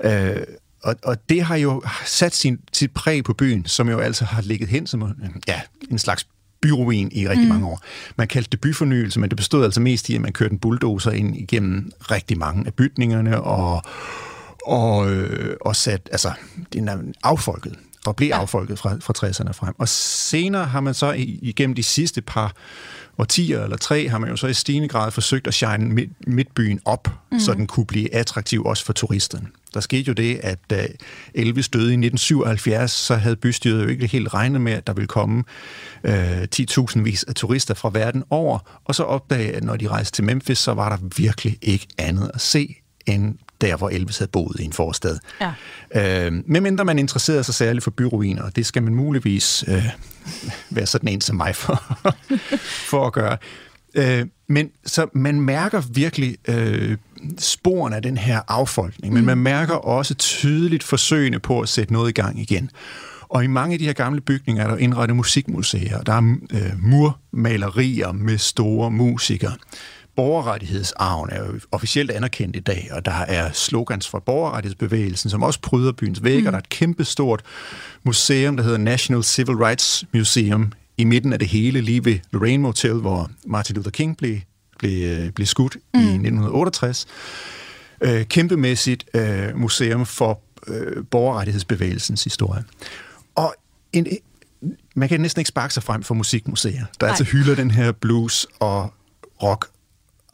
[0.03, 0.43] Øh,
[0.83, 4.41] og, og det har jo sat sin, sit præg på byen, som jo altså har
[4.41, 5.15] ligget hen som
[5.47, 6.27] ja, en slags
[6.61, 7.49] byruin i rigtig mm.
[7.49, 7.81] mange år.
[8.15, 11.11] Man kaldte det byfornyelse, men det bestod altså mest i, at man kørte en bulldozer
[11.11, 13.81] ind igennem rigtig mange af bygningerne og,
[14.65, 16.31] og, øh, og sat, altså,
[16.73, 18.37] det er affolket og blev ja.
[18.37, 19.75] affolket fra, fra 60'erne frem.
[19.77, 22.53] Og senere har man så igennem de sidste par
[23.17, 26.79] årtier eller tre, har man jo så i stigende grad forsøgt at shine midt, midtbyen
[26.85, 27.39] op, mm.
[27.39, 29.47] så den kunne blive attraktiv også for turisterne.
[29.73, 30.87] Der skete jo det, at da
[31.33, 35.07] Elvis døde i 1977, så havde bystyret jo ikke helt regnet med, at der ville
[35.07, 35.43] komme
[36.03, 40.15] øh, 10.000 vis af turister fra verden over, og så opdagede at når de rejste
[40.15, 42.75] til Memphis, så var der virkelig ikke andet at se
[43.05, 45.17] end der, hvor Elvis havde boet i en forstad.
[45.41, 45.53] Ja.
[46.27, 49.85] Øh, medmindre man interesserede sig særligt for byruiner, og det skal man muligvis øh,
[50.69, 51.99] være sådan en som mig for,
[52.91, 53.37] for at gøre.
[53.95, 56.97] Øh, men så man mærker virkelig øh,
[57.39, 59.25] sporene af den her affolkning, men mm.
[59.25, 62.69] man mærker også tydeligt forsøgene på at sætte noget i gang igen.
[63.29, 66.71] Og i mange af de her gamle bygninger er der indrettet musikmuseer, der er øh,
[66.79, 69.53] murmalerier med store musikere
[70.15, 75.59] borgerrettighedsarven er jo officielt anerkendt i dag, og der er slogans fra borgerrettighedsbevægelsen, som også
[75.61, 76.47] pryder byens vægge, mm.
[76.47, 77.43] og der er et kæmpestort
[78.03, 82.63] museum, der hedder National Civil Rights Museum, i midten af det hele, lige ved Lorraine
[82.63, 84.37] Motel, hvor Martin Luther King blev,
[84.79, 85.99] blev, øh, blev skudt mm.
[85.99, 87.07] i 1968.
[88.01, 92.63] Øh, kæmpemæssigt øh, museum for øh, borgerrettighedsbevægelsens historie.
[93.35, 93.55] Og
[93.93, 94.07] en,
[94.95, 97.09] man kan næsten ikke sparke sig frem for musikmuseer, der Nej.
[97.09, 98.93] altså hylder den her blues og
[99.43, 99.67] rock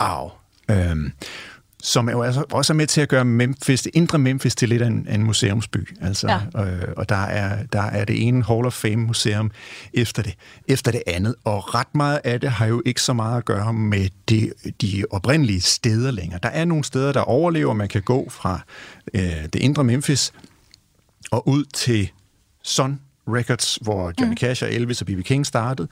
[0.01, 0.31] arv.
[0.69, 1.11] Øhm,
[1.83, 4.81] som jo altså også er med til at gøre Memphis, det indre Memphis til lidt
[4.81, 5.97] af en, en museumsby.
[6.01, 6.65] Altså, ja.
[6.65, 9.51] øh, og der er, der er det ene Hall of Fame museum
[9.93, 10.35] efter det,
[10.67, 11.35] efter det andet.
[11.43, 15.03] Og ret meget af det har jo ikke så meget at gøre med de, de
[15.11, 16.39] oprindelige steder længere.
[16.43, 17.73] Der er nogle steder, der overlever.
[17.73, 18.59] Man kan gå fra
[19.13, 20.33] øh, det indre Memphis
[21.31, 22.11] og ud til
[22.63, 24.37] Sun Records, hvor Johnny mm.
[24.37, 25.23] Cash og Elvis og B.B.
[25.23, 25.87] King startede.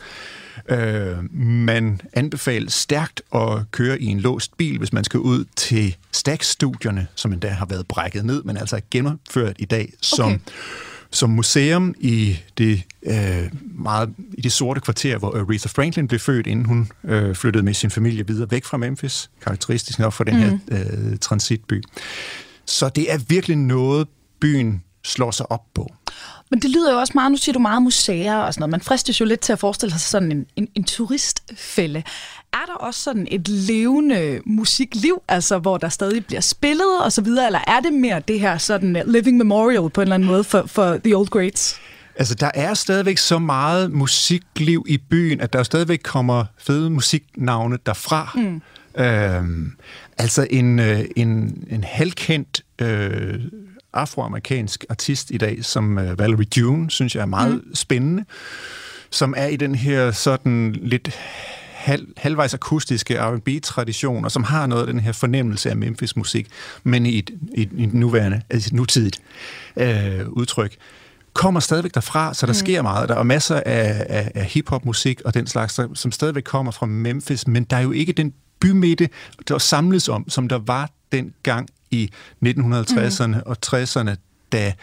[0.69, 5.95] Øh, man anbefaler stærkt at køre i en låst bil, hvis man skal ud til
[6.11, 10.39] Stax-studierne, som endda har været brækket ned, men altså er genopført i dag som, okay.
[11.11, 16.47] som museum i det, øh, meget, i det sorte kvarter, hvor Aretha Franklin blev født,
[16.47, 20.35] inden hun øh, flyttede med sin familie videre væk fra Memphis, karakteristisk nok for den
[20.35, 20.39] mm.
[20.39, 20.57] her
[21.11, 21.83] øh, transitby.
[22.65, 24.07] Så det er virkelig noget,
[24.39, 25.93] byen slår sig op på.
[26.51, 28.71] Men det lyder jo også meget, nu siger du meget museer og sådan noget.
[28.71, 32.03] Man fristes jo lidt til at forestille sig sådan en, en, en turistfælde.
[32.53, 37.21] Er der også sådan et levende musikliv, altså hvor der stadig bliver spillet og så
[37.21, 40.29] videre, eller er det mere det her sådan uh, living memorial på en eller anden
[40.29, 41.79] måde for, for The Old Greats?
[42.15, 47.77] Altså, der er stadigvæk så meget musikliv i byen, at der stadigvæk kommer fede musiknavne
[47.85, 48.31] derfra.
[48.35, 48.61] Mm.
[48.97, 49.71] Øhm,
[50.17, 53.39] altså en, øh, en, en halvkendt øh,
[53.93, 57.75] afroamerikansk artist i dag, som uh, Valerie June, synes jeg er meget mm.
[57.75, 58.25] spændende,
[59.09, 61.09] som er i den her sådan lidt
[61.73, 66.47] halv, halvvejs akustiske R&B-tradition, og som har noget af den her fornemmelse af Memphis-musik,
[66.83, 69.21] men i et, i et, nuværende, altså nutidigt
[69.77, 70.77] øh, udtryk
[71.33, 72.55] kommer stadigvæk derfra, så der mm.
[72.55, 73.09] sker meget.
[73.09, 77.47] Der er masser af, af, af hip-hop-musik og den slags, som stadigvæk kommer fra Memphis,
[77.47, 79.09] men der er jo ikke den bymidte,
[79.47, 82.11] der samles om, som der var dengang i
[82.45, 83.41] 1950'erne mm.
[83.45, 84.15] og 60'erne,
[84.51, 84.73] da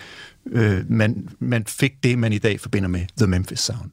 [0.47, 3.91] øh, man, man fik det, man i dag forbinder med The Memphis Sound.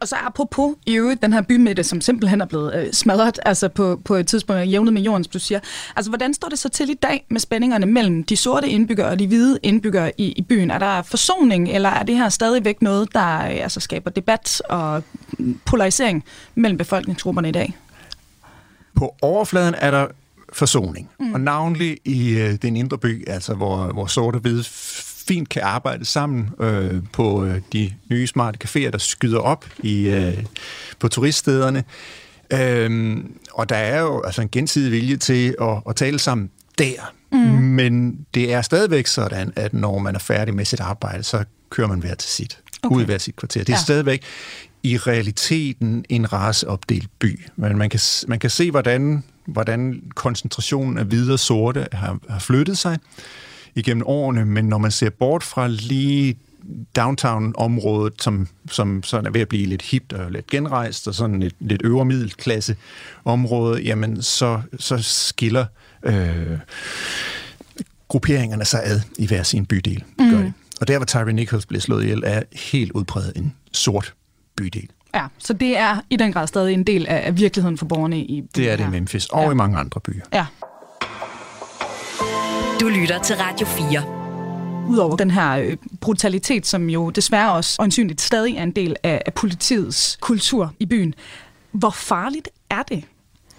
[0.00, 3.68] Og så apropos i øvrigt den her bymidte, som simpelthen er blevet øh, smadret altså
[3.68, 5.60] på, på et tidspunkt jævnet med jorden, du siger.
[5.96, 9.18] Altså, hvordan står det så til i dag med spændingerne mellem de sorte indbyggere og
[9.18, 10.70] de hvide indbyggere i, i byen?
[10.70, 15.02] Er der forsoning, eller er det her stadigvæk noget, der øh, altså, skaber debat og
[15.64, 17.76] polarisering mellem befolkningsgrupperne i dag?
[18.94, 20.06] På overfladen er der
[20.52, 21.10] forsoning.
[21.20, 21.34] Mm.
[21.34, 24.64] Og navnlig i øh, den indre by, altså hvor, hvor sort og hvide
[25.28, 30.08] fint kan arbejde sammen øh, på øh, de nye smarte caféer, der skyder op i
[30.08, 30.44] øh,
[30.98, 31.84] på turiststederne.
[32.52, 37.12] Øhm, og der er jo altså en gensidig vilje til at, at tale sammen der.
[37.32, 37.38] Mm.
[37.38, 41.88] Men det er stadigvæk sådan, at når man er færdig med sit arbejde, så kører
[41.88, 42.58] man hver til sit.
[42.82, 42.96] Okay.
[42.96, 43.60] Ud hver sit kvarter.
[43.60, 43.82] Det er ja.
[43.82, 44.22] stadigvæk
[44.82, 47.46] i realiteten en raceopdelt by.
[47.56, 52.38] Men man kan, man kan se, hvordan, hvordan koncentrationen af hvide og sorte har, har
[52.38, 52.98] flyttet sig
[53.74, 56.38] igennem årene, men når man ser bort fra lige
[56.96, 61.42] downtown-området, som, som sådan er ved at blive lidt hipt og lidt genrejst, og sådan
[61.42, 62.76] et lidt øvre middelklasse
[63.24, 65.66] område, jamen så, så skiller
[66.02, 66.58] øh,
[68.08, 70.04] grupperingerne sig ad i hver sin bydel.
[70.18, 70.30] Mm.
[70.30, 70.52] Gør det.
[70.80, 74.14] Og der, hvor Tyree Nichols blev slået ihjel, er helt udpræget en sort
[74.56, 74.88] bydel.
[75.14, 78.18] Ja, så det er i den grad stadig en del af, af virkeligheden for borgerne
[78.20, 78.88] i byen Det er det i.
[78.90, 79.50] Memphis og Ja.
[79.50, 80.22] i mange andre byer.
[80.32, 80.46] Ja.
[82.80, 84.02] Du lytter til Radio 4.
[84.88, 89.22] Udover den her øh, brutalitet, som jo desværre også øjensynligt stadig er en del af,
[89.26, 91.14] af politiets kultur i byen.
[91.72, 93.04] Hvor farligt er det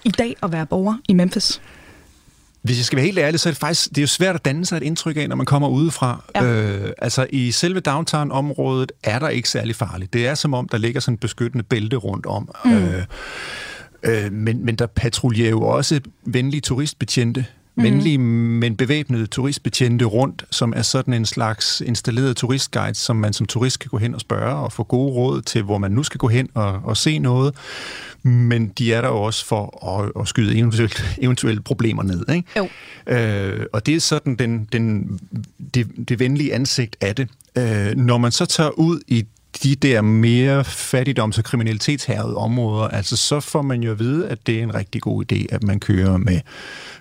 [0.03, 1.62] i dag at være borger i Memphis?
[2.62, 4.45] Hvis jeg skal være helt ærlig, så er det faktisk det er jo svært at
[4.45, 6.24] danne sig et indtryk af, når man kommer udefra.
[6.36, 6.43] Ja.
[6.43, 10.13] Øh, altså i selve downtown-området er der ikke særlig farligt.
[10.13, 12.50] Det er som om, der ligger sådan en beskyttende bælte rundt om.
[12.65, 12.74] Mm.
[12.74, 13.04] Øh,
[14.04, 17.45] øh, men, men der patruljerer jo også venlige turistbetjente,
[17.80, 17.86] mm.
[17.86, 23.46] venlige, men bevæbnede turistbetjente rundt, som er sådan en slags installeret turistguide, som man som
[23.46, 26.18] turist kan gå hen og spørge og få gode råd til, hvor man nu skal
[26.18, 27.56] gå hen og, og se noget.
[28.24, 32.30] Men de er der jo også for at, at skyde eventuelle, eventuelle problemer ned.
[32.30, 32.48] Ikke?
[32.58, 32.68] Jo.
[33.08, 35.20] Øh, og det er sådan den, den,
[35.74, 37.28] det, det venlige ansigt af det.
[37.56, 39.26] Øh, når man så tager ud i
[39.63, 44.47] de der mere fattigdoms- og kriminalitetshærede områder, altså så får man jo at vide, at
[44.47, 46.39] det er en rigtig god idé, at man kører med,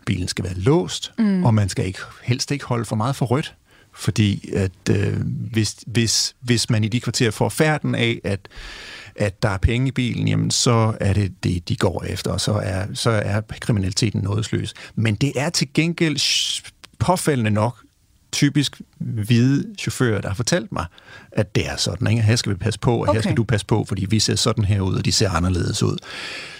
[0.06, 1.44] bilen skal være låst, mm.
[1.44, 3.54] og man skal ikke, helst ikke holde for meget for rødt.
[3.94, 5.16] Fordi at øh,
[5.52, 8.48] hvis, hvis, hvis man i de kvarterer får færden af, at,
[9.16, 12.40] at der er penge i bilen, jamen så er det det, de går efter, og
[12.40, 14.74] så er, så er kriminaliteten nådesløs.
[14.94, 16.18] Men det er til gengæld
[16.98, 17.76] påfaldende nok
[18.32, 20.86] typisk hvide chauffører, der har fortalt mig,
[21.32, 22.22] at det er sådan, ikke?
[22.22, 23.12] her skal vi passe på, og okay.
[23.14, 25.82] her skal du passe på, fordi vi ser sådan her ud, og de ser anderledes
[25.82, 25.96] ud.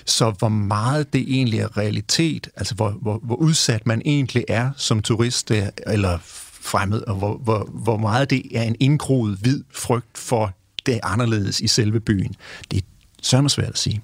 [0.04, 4.70] Så hvor meget det egentlig er realitet, altså hvor, hvor, hvor udsat man egentlig er
[4.76, 5.50] som turist
[5.86, 6.18] eller
[6.60, 10.54] fremmed, og hvor, hvor, hvor meget det er en indgroet hvid frygt for
[10.86, 12.34] det anderledes i selve byen,
[12.70, 12.82] det er
[13.22, 14.02] sørme svært at sige.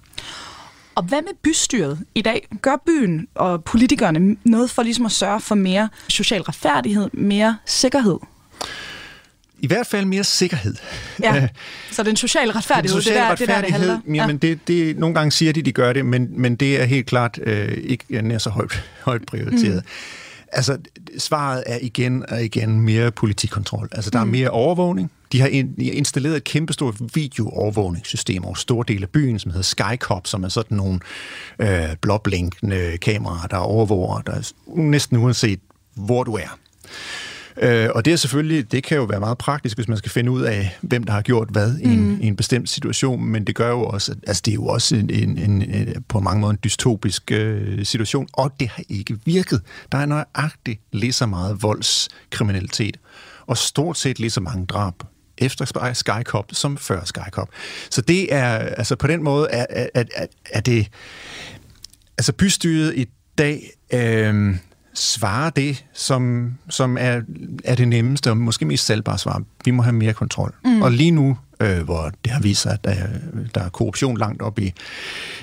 [0.94, 2.48] Og hvad med bystyret i dag?
[2.62, 8.18] Gør byen og politikerne noget for ligesom at sørge for mere social retfærdighed, mere sikkerhed?
[9.58, 10.74] I hvert fald mere sikkerhed.
[11.22, 11.48] Ja,
[11.92, 14.00] så den sociale retfærdighed, Den det, er der, det er der, det handler.
[14.14, 17.06] Jamen det, det, nogle gange siger de, de gør det, men, men det er helt
[17.06, 19.82] klart øh, ikke nær så højt, højt prioriteret.
[19.84, 19.90] Mm.
[20.52, 20.78] Altså,
[21.18, 23.88] svaret er igen og igen mere politikontrol.
[23.92, 25.10] Altså, der er mere overvågning.
[25.34, 30.44] De har, installeret et kæmpestort videoovervågningssystem over store dele af byen, som hedder Skycop, som
[30.44, 31.00] er sådan nogle
[31.58, 35.60] øh, blåblinkende kameraer, der overvåger der er næsten uanset,
[35.94, 36.58] hvor du er.
[37.62, 40.30] Øh, og det er selvfølgelig, det kan jo være meget praktisk, hvis man skal finde
[40.30, 43.54] ud af, hvem der har gjort hvad i en, i en bestemt situation, men det
[43.54, 46.40] gør jo også, at- altså det er jo også en, en, en, en på mange
[46.40, 49.60] måder en dystopisk øh, situation, og det har ikke virket.
[49.92, 52.96] Der er nøjagtigt lige så meget voldskriminalitet,
[53.46, 54.94] og stort set lige så mange drab
[55.38, 57.48] efter Sky- Skycop som før Skycop.
[57.90, 60.86] Så det er, altså på den måde er, er, er- er det,
[62.18, 63.06] altså bystyret i
[63.38, 64.56] dag øh,
[64.94, 67.20] svarer det, som, som er,
[67.64, 69.42] er det nemmeste og måske mest salgbare svar.
[69.64, 70.54] Vi må have mere kontrol.
[70.64, 70.82] Mm.
[70.82, 72.94] Og lige nu, øh, hvor det har vist sig, at der,
[73.54, 74.72] der er korruption langt op i,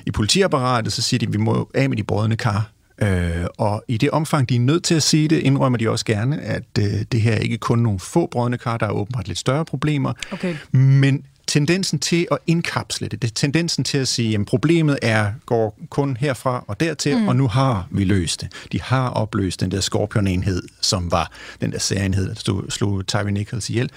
[0.05, 2.69] i politiapparatet, så siger de, at vi må af med de brødende kar.
[3.03, 6.05] Øh, og i det omfang, de er nødt til at sige det, indrømmer de også
[6.05, 9.27] gerne, at øh, det her er ikke kun nogle få brødende kar, der er åbenbart
[9.27, 10.13] lidt større problemer.
[10.31, 10.55] Okay.
[10.71, 15.31] Men tendensen til at indkapsle det, det er tendensen til at sige, at problemet er,
[15.45, 17.27] går kun herfra og dertil, mm.
[17.27, 18.49] og nu har vi løst det.
[18.71, 23.31] De har opløst den der Scorpion-enhed, som var den der særenhed, der stod, slog Tyree
[23.31, 23.89] Nichols ihjel,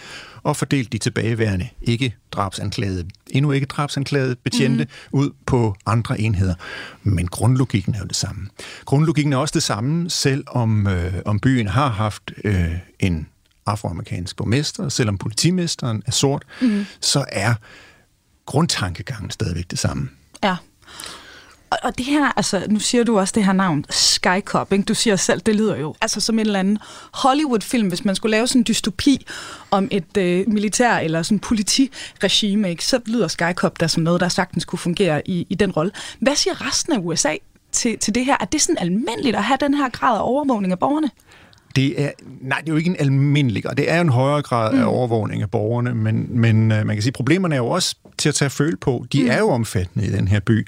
[0.42, 5.18] og fordelt de tilbageværende ikke drabsanklagede, endnu ikke drabsanklagede betjente mm.
[5.18, 6.54] ud på andre enheder.
[7.02, 8.48] Men grundlogikken er jo det samme.
[8.85, 13.26] Grundlogikken er også det samme, selv om, øh, om byen har haft øh, en
[13.66, 16.87] afroamerikansk borgmester, selvom politimesteren er sort, mm.
[17.00, 17.55] så er
[18.46, 20.09] grundtankegangen stadigvæk det samme.
[20.44, 20.57] Ja.
[21.70, 24.85] Og, og det her, altså, nu siger du også det her navn, Skycop, ikke?
[24.85, 26.79] Du siger selv, det lyder jo altså som en eller anden
[27.14, 29.27] Hollywood-film, hvis man skulle lave sådan en dystopi
[29.70, 32.85] om et øh, militær eller sådan politiregime, ikke?
[32.85, 35.93] så lyder Skycop der som noget, der sagtens kunne fungere i, i den rolle.
[36.20, 37.36] Hvad siger resten af USA
[37.72, 38.36] til, til det her?
[38.41, 41.11] Er det sådan almindeligt at have den her grad af overvågning af borgerne?
[41.77, 42.11] Det er,
[42.41, 43.75] nej, det er jo ikke en almindelig grad.
[43.75, 44.81] Det er jo en højere grad mm.
[44.81, 48.29] af overvågning af borgerne, men, men øh, man kan sige, problemerne er jo også til
[48.29, 49.07] at tage at føle på.
[49.12, 49.31] De mm.
[49.31, 50.66] er jo omfattende i den her by.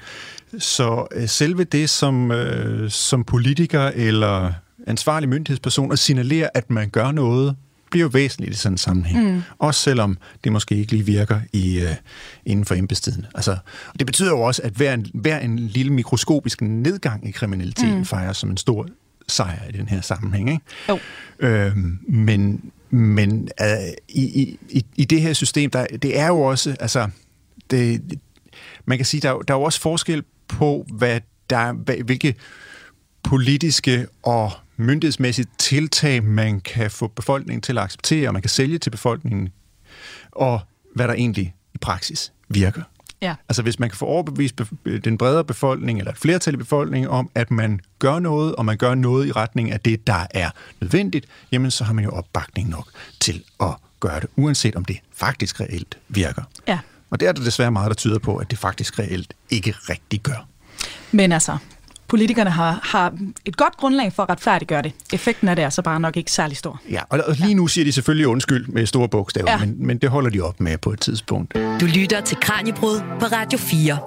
[0.59, 4.53] Så øh, selve det, som, øh, som politiker eller
[4.87, 7.55] ansvarlig myndighedsperson at signalere, at man gør noget
[7.91, 9.33] bliver jo væsentligt i sådan en sammenhæng.
[9.33, 9.41] Mm.
[9.59, 11.89] Også selvom det måske ikke lige virker i, uh,
[12.45, 13.25] inden for embedstiden.
[13.35, 13.51] Altså,
[13.93, 17.97] og det betyder jo også, at hver en, hver en lille mikroskopisk nedgang i kriminaliteten
[17.97, 18.05] mm.
[18.05, 18.87] fejres som en stor
[19.29, 20.49] sejr i den her sammenhæng.
[20.49, 20.63] Ikke?
[20.89, 20.99] Jo.
[21.39, 23.67] Øhm, men men uh,
[24.09, 27.09] i, i, i det her system, der, det er jo også, altså,
[27.71, 28.19] det,
[28.85, 32.35] man kan sige, der, der er jo også forskel på, hvad der, hvad, hvilke
[33.23, 38.77] politiske og myndighedsmæssige tiltag, man kan få befolkningen til at acceptere, og man kan sælge
[38.77, 39.49] til befolkningen,
[40.31, 40.59] og
[40.95, 42.81] hvad der egentlig i praksis virker.
[43.21, 43.35] Ja.
[43.49, 47.09] Altså hvis man kan få overbevist bef- den bredere befolkning, eller et flertal i befolkningen,
[47.09, 50.49] om at man gør noget, og man gør noget i retning af det, der er
[50.81, 52.89] nødvendigt, jamen så har man jo opbakning nok
[53.19, 56.43] til at gøre det, uanset om det faktisk reelt virker.
[56.67, 56.79] Ja.
[57.09, 60.21] Og det er der desværre meget, der tyder på, at det faktisk reelt ikke rigtig
[60.21, 60.47] gør.
[61.11, 61.57] Men altså,
[62.07, 63.13] politikerne har, har
[63.45, 64.91] et godt grundlag for at retfærdiggøre det.
[65.13, 66.81] Effekten af det er så bare nok ikke særlig stor.
[66.91, 69.57] Ja, og, lige nu siger de selvfølgelig undskyld med store bogstaver, ja.
[69.57, 71.53] men, men det holder de op med på et tidspunkt.
[71.81, 73.99] Du lytter til Kranjebrud på Radio 4.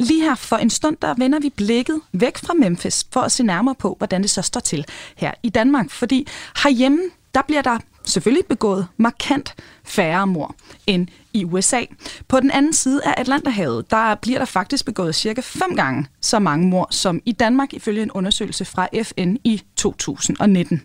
[0.00, 3.42] Lige her for en stund, der vender vi blikket væk fra Memphis for at se
[3.42, 4.84] nærmere på, hvordan det så står til
[5.16, 5.90] her i Danmark.
[5.90, 6.26] Fordi
[6.62, 6.98] herhjemme,
[7.34, 10.54] der bliver der selvfølgelig begået markant færre mord
[10.86, 11.80] end i USA.
[12.28, 16.38] På den anden side af Atlanterhavet, der bliver der faktisk begået cirka fem gange så
[16.38, 20.82] mange mord som i Danmark, ifølge en undersøgelse fra FN i 2019.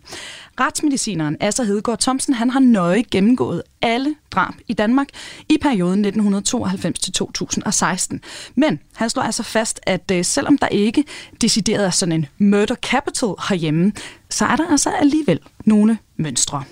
[0.60, 5.08] Retsmedicineren Asser Hedegaard Thomsen, han har nøje gennemgået alle drab i Danmark
[5.50, 8.22] i perioden 1992 til 2016.
[8.56, 11.04] Men han slår altså fast, at øh, selvom der ikke
[11.42, 13.92] decideret er sådan en murder capital herhjemme,
[14.30, 16.64] så er der altså alligevel nogle mønstre.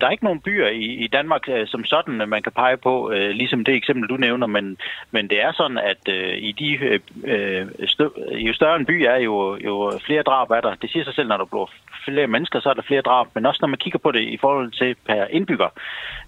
[0.00, 2.76] Der er ikke nogen byer i, i Danmark øh, som sådan, øh, man kan pege
[2.76, 4.76] på, øh, ligesom det eksempel, du nævner, men,
[5.10, 9.02] men det er sådan, at øh, i de, øh, øh stø, jo større en by
[9.02, 10.74] er, jo, jo flere drab er der.
[10.74, 11.70] Det siger sig selv, når der bliver
[12.04, 14.36] flere mennesker, så er der flere drab, men også når man kigger på det i
[14.40, 15.68] forhold til per indbygger,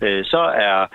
[0.01, 0.87] øh, så er,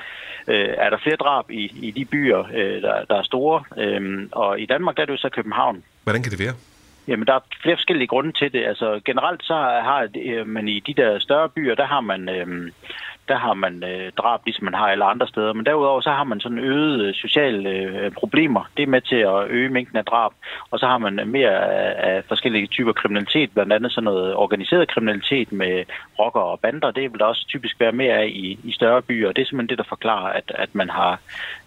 [0.48, 3.64] øh, er der flere drab i, i de byer, øh, der, der er store.
[3.78, 5.84] Øh, og i Danmark der er det jo så København.
[6.04, 6.75] Hvordan kan det være?
[7.08, 8.66] Jamen, der er flere forskellige grunde til det.
[8.66, 9.54] Altså, generelt så
[9.90, 12.72] har øh, man i de der større byer, der har man, øh,
[13.28, 15.54] der har man øh, drab, ligesom man har alle andre steder.
[15.54, 18.70] Men derudover så har man sådan øget øh, sociale øh, problemer.
[18.78, 20.32] Det er med til at øge mængden af drab.
[20.72, 24.36] Og så har man øh, mere af, af forskellige typer kriminalitet, blandt andet sådan noget
[24.36, 25.84] organiseret kriminalitet med
[26.20, 26.92] rocker og bander.
[26.92, 29.28] Det vil der også typisk være mere af i, i større byer.
[29.28, 31.20] Og det er simpelthen det, der forklarer, at, at man har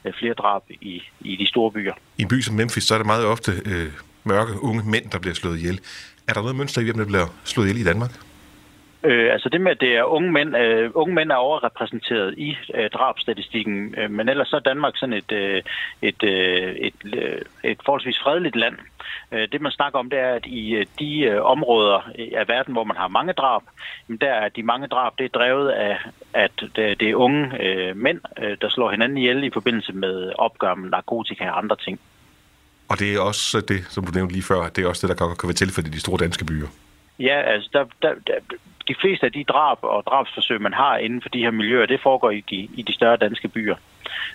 [0.04, 1.94] øh, flere drab i, i de store byer.
[2.18, 5.18] I en by som Memphis, så er det meget ofte øh, mørke, unge mænd, der
[5.18, 5.80] bliver slået ihjel.
[6.28, 8.12] Er der noget mønster i, hvem der bliver slået ihjel i Danmark?
[9.02, 12.56] Øh, altså det med, at det er unge mænd, øh, unge mænd er overrepræsenteret i
[12.74, 15.62] øh, drabstatistikken, øh, men ellers så er Danmark sådan et, øh,
[16.02, 18.76] et, øh, et, øh, et forholdsvis fredeligt land.
[19.32, 22.72] Øh, det man snakker om, det er, at i øh, de øh, områder af verden,
[22.72, 23.62] hvor man har mange drab,
[24.08, 25.98] jamen, der er de mange drab, det er drevet af,
[26.34, 30.32] at det, det er unge øh, mænd, øh, der slår hinanden ihjel i forbindelse med
[30.38, 32.00] opgør med narkotika og andre ting.
[32.90, 35.26] Og det er også det, som du nævnte lige før, det er også det, der
[35.26, 36.68] kan, kan være tilfældet i de store danske byer.
[37.18, 38.34] Ja, altså der, der, der,
[38.88, 42.00] de fleste af de drab og drabsforsøg, man har inden for de her miljøer, det
[42.02, 43.76] foregår i de, i de større danske byer.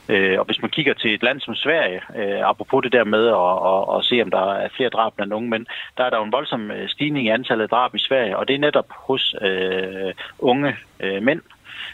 [0.10, 3.28] Øh, og hvis man kigger til et land som Sverige, øh, apropos det der med
[3.28, 5.66] at, at, at se, om der er flere drab blandt unge mænd,
[5.97, 8.47] der er der jo en voldsom øh, stigning i antallet af drab i Sverige, og
[8.47, 11.41] det er netop hos øh, unge øh, mænd,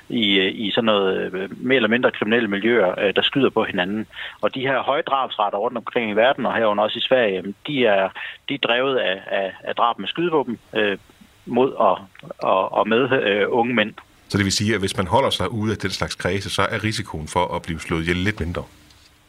[0.09, 4.07] i, i sådan noget øh, mere eller mindre kriminelle miljøer, øh, der skyder på hinanden.
[4.41, 7.85] Og de her høje drabsretter rundt omkring i verden, og herunder også i Sverige, de
[7.85, 8.09] er,
[8.49, 10.97] de er drevet af, af, af drab med skydevåben øh,
[11.45, 11.97] mod og,
[12.37, 13.93] og, og med øh, unge mænd.
[14.29, 16.61] Så det vil sige, at hvis man holder sig ude af den slags kredse, så
[16.61, 18.63] er risikoen for at blive slået ihjel lidt mindre.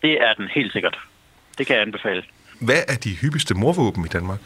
[0.02, 0.98] Det er den helt sikkert.
[1.58, 2.22] Det kan jeg anbefale.
[2.60, 4.40] Hvad er de hyppigste morvåben i Danmark?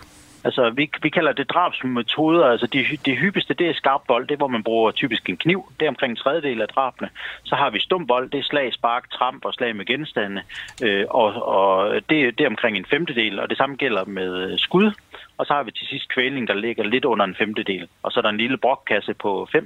[0.44, 2.46] Altså, vi, vi kalder det drabsmetoder.
[2.46, 4.26] Altså, de, de hyppigste, det er skarp vold.
[4.26, 5.72] Det er, hvor man bruger typisk en kniv.
[5.80, 7.08] Det er omkring en tredjedel af drabene.
[7.44, 8.30] Så har vi stum vold.
[8.30, 10.42] Det er slag, spark, tramp og slag med genstande.
[10.82, 13.40] Øh, og og det, det er omkring en femtedel.
[13.40, 14.92] Og det samme gælder med øh, skud.
[15.38, 17.88] Og så har vi til sidst kvæling, der ligger lidt under en femtedel.
[18.02, 19.58] Og så er der en lille brokkasse på 5%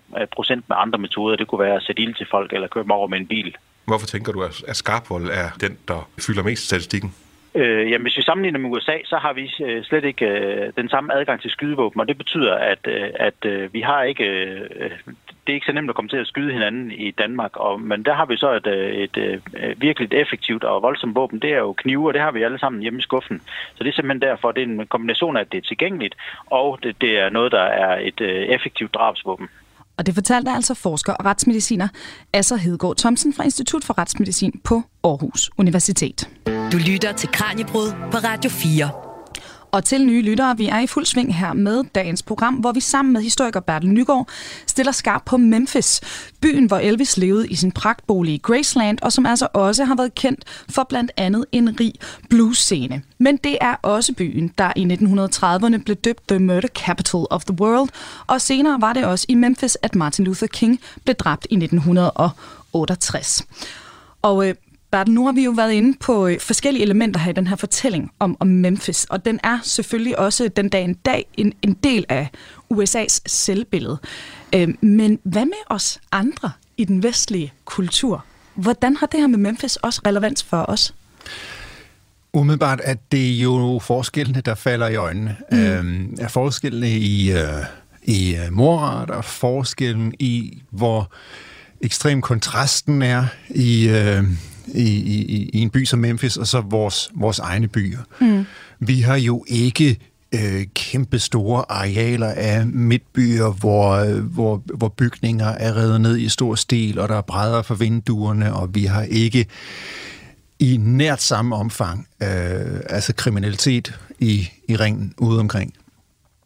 [0.53, 1.37] øh, med andre metoder.
[1.37, 3.57] Det kunne være at sætte ild til folk eller køre dem over med en bil.
[3.85, 7.15] Hvorfor tænker du, at skarp vold er den, der fylder mest statistikken?
[7.55, 10.89] Øh, jamen, hvis vi sammenligner med USA, så har vi øh, slet ikke øh, den
[10.89, 14.25] samme adgang til skydevåben, og det betyder, at, øh, at øh, vi har ikke...
[14.25, 14.91] Øh,
[15.47, 18.03] det er ikke så nemt at komme til at skyde hinanden i Danmark, og, men
[18.03, 19.43] der har vi så et, øh, et, et
[19.77, 21.43] virkelig effektivt og voldsomt våben.
[21.43, 23.41] Det er jo knive, og det har vi alle sammen hjemme i skuffen.
[23.75, 26.15] Så det er simpelthen derfor, det er en kombination af, at det er tilgængeligt,
[26.47, 29.49] og det, det er noget, der er et øh, effektivt drabsvåben.
[29.99, 31.89] Og det fortalte altså forsker og retsmediciner
[32.33, 36.29] Asser Hedegaard Thomsen fra Institut for Retsmedicin på Aarhus Universitet.
[36.73, 39.08] Du lytter til Kranjebrud på Radio 4.
[39.73, 42.81] Og til nye lyttere, vi er i fuld sving her med dagens program, hvor vi
[42.81, 44.29] sammen med historiker Bertel Nygaard
[44.67, 46.01] stiller skarp på Memphis,
[46.41, 50.15] byen, hvor Elvis levede i sin pragtbolig i Graceland, og som altså også har været
[50.15, 51.93] kendt for blandt andet en rig
[52.31, 53.03] blues-scene.
[53.19, 57.61] Men det er også byen, der i 1930'erne blev døbt The Murder Capital of the
[57.61, 57.89] World,
[58.27, 63.47] og senere var det også i Memphis, at Martin Luther King blev dræbt i 1968.
[64.23, 64.55] Og øh,
[64.91, 67.57] Bertel, nu har vi jo været inde på øh, forskellige elementer her i den her
[67.57, 71.73] fortælling om, om Memphis, og den er selvfølgelig også den dag en dag en, en
[71.73, 72.29] del af
[72.75, 73.99] USA's selvbillede.
[74.55, 78.25] Øh, men hvad med os andre i den vestlige kultur?
[78.55, 80.95] Hvordan har det her med Memphis også relevans for os?
[82.33, 85.37] Umiddelbart er det jo forskellene, der falder i øjnene.
[85.53, 85.59] Mm.
[85.59, 87.65] Øhm, er forskellene i, øh,
[88.03, 91.13] i øh, morret, og forskellen i, hvor
[91.81, 94.25] ekstrem kontrasten er i, øh,
[94.75, 97.99] i, i, i en by som Memphis, og så vores, vores egne byer.
[98.21, 98.47] Mm.
[98.81, 99.99] Vi har jo ikke
[100.35, 106.55] øh, kæmpe store arealer af midtbyer, hvor, hvor, hvor bygninger er revet ned i stor
[106.55, 109.47] stil, og der er brædder for vinduerne, og vi har ikke
[110.59, 115.75] i nært samme omfang øh, altså kriminalitet i, i ringen ude omkring.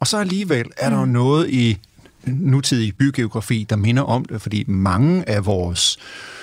[0.00, 1.78] Og så alligevel er der jo noget i
[2.26, 6.41] nutidig bygeografi, der minder om det, fordi mange af vores øh,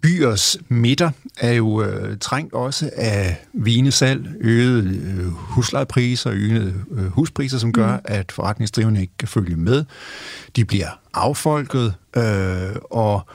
[0.00, 7.58] byers midter er jo øh, trængt også af vinesalg, øgede øh, huslejepriser, øgede øh, huspriser,
[7.58, 8.02] som gør, mm.
[8.04, 9.84] at forretningsdrivende ikke kan følge med.
[10.56, 13.26] De bliver affolket, øh, og,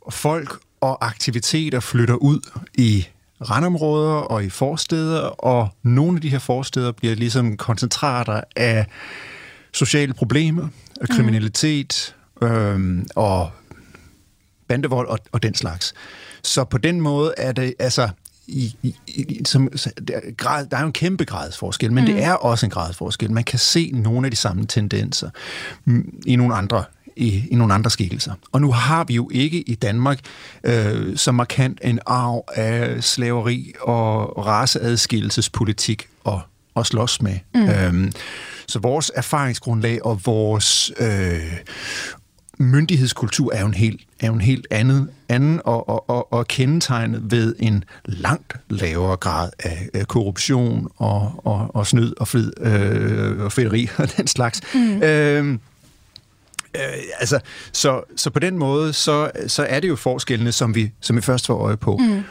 [0.00, 2.40] og folk og aktiviteter flytter ud
[2.74, 3.06] i
[3.50, 8.86] randområder og i forsteder, og nogle af de her forsteder bliver ligesom koncentrater af
[9.72, 10.68] sociale problemer,
[11.00, 12.48] af kriminalitet mm.
[12.48, 13.50] øhm, og
[14.70, 15.94] bandevold og, og den slags.
[16.42, 18.08] Så på den måde er det altså
[18.46, 19.68] i, i, i, som,
[20.08, 22.12] der, er grad, der er jo en kæmpe gradsforskel, men mm.
[22.12, 23.30] det er også en gradsforskel.
[23.32, 25.30] Man kan se nogle af de samme tendenser
[25.84, 26.84] mm, i nogle andre
[27.16, 28.32] i, i nogle andre skikkelser.
[28.52, 30.20] Og nu har vi jo ikke i Danmark
[30.64, 36.38] øh, så markant en arv af slaveri og raceadskillelsespolitik at,
[36.76, 37.38] at slås med.
[37.54, 37.68] Mm.
[37.68, 38.12] Øhm,
[38.66, 41.56] så vores erfaringsgrundlag og vores øh,
[42.60, 46.46] myndighedskultur er jo en helt, er jo en helt andet, anden og, og, og, og
[46.46, 49.50] kendetegnet ved en langt lavere grad
[49.94, 54.60] af, korruption og, og, og snyd og flid øh, og federi og den slags.
[54.74, 55.02] Mm.
[55.02, 55.58] Øh,
[56.74, 56.82] Øh,
[57.18, 57.40] altså,
[57.72, 61.20] så, så på den måde, så, så er det jo forskellene, som vi, som vi
[61.20, 61.96] først får øje på.
[61.96, 62.22] Mm.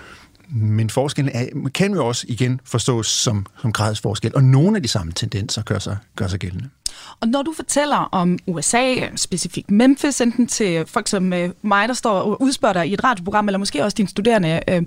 [0.49, 4.87] Men forskellen er, kan jo også igen forstås som, som gradsforskel, og nogle af de
[4.87, 6.69] samme tendenser gør sig, gør sig gældende.
[7.19, 12.11] Og når du fortæller om USA, specifikt Memphis, enten til folk som mig, der står
[12.11, 14.83] og udspørger dig i et radioprogram, eller måske også dine studerende, øh,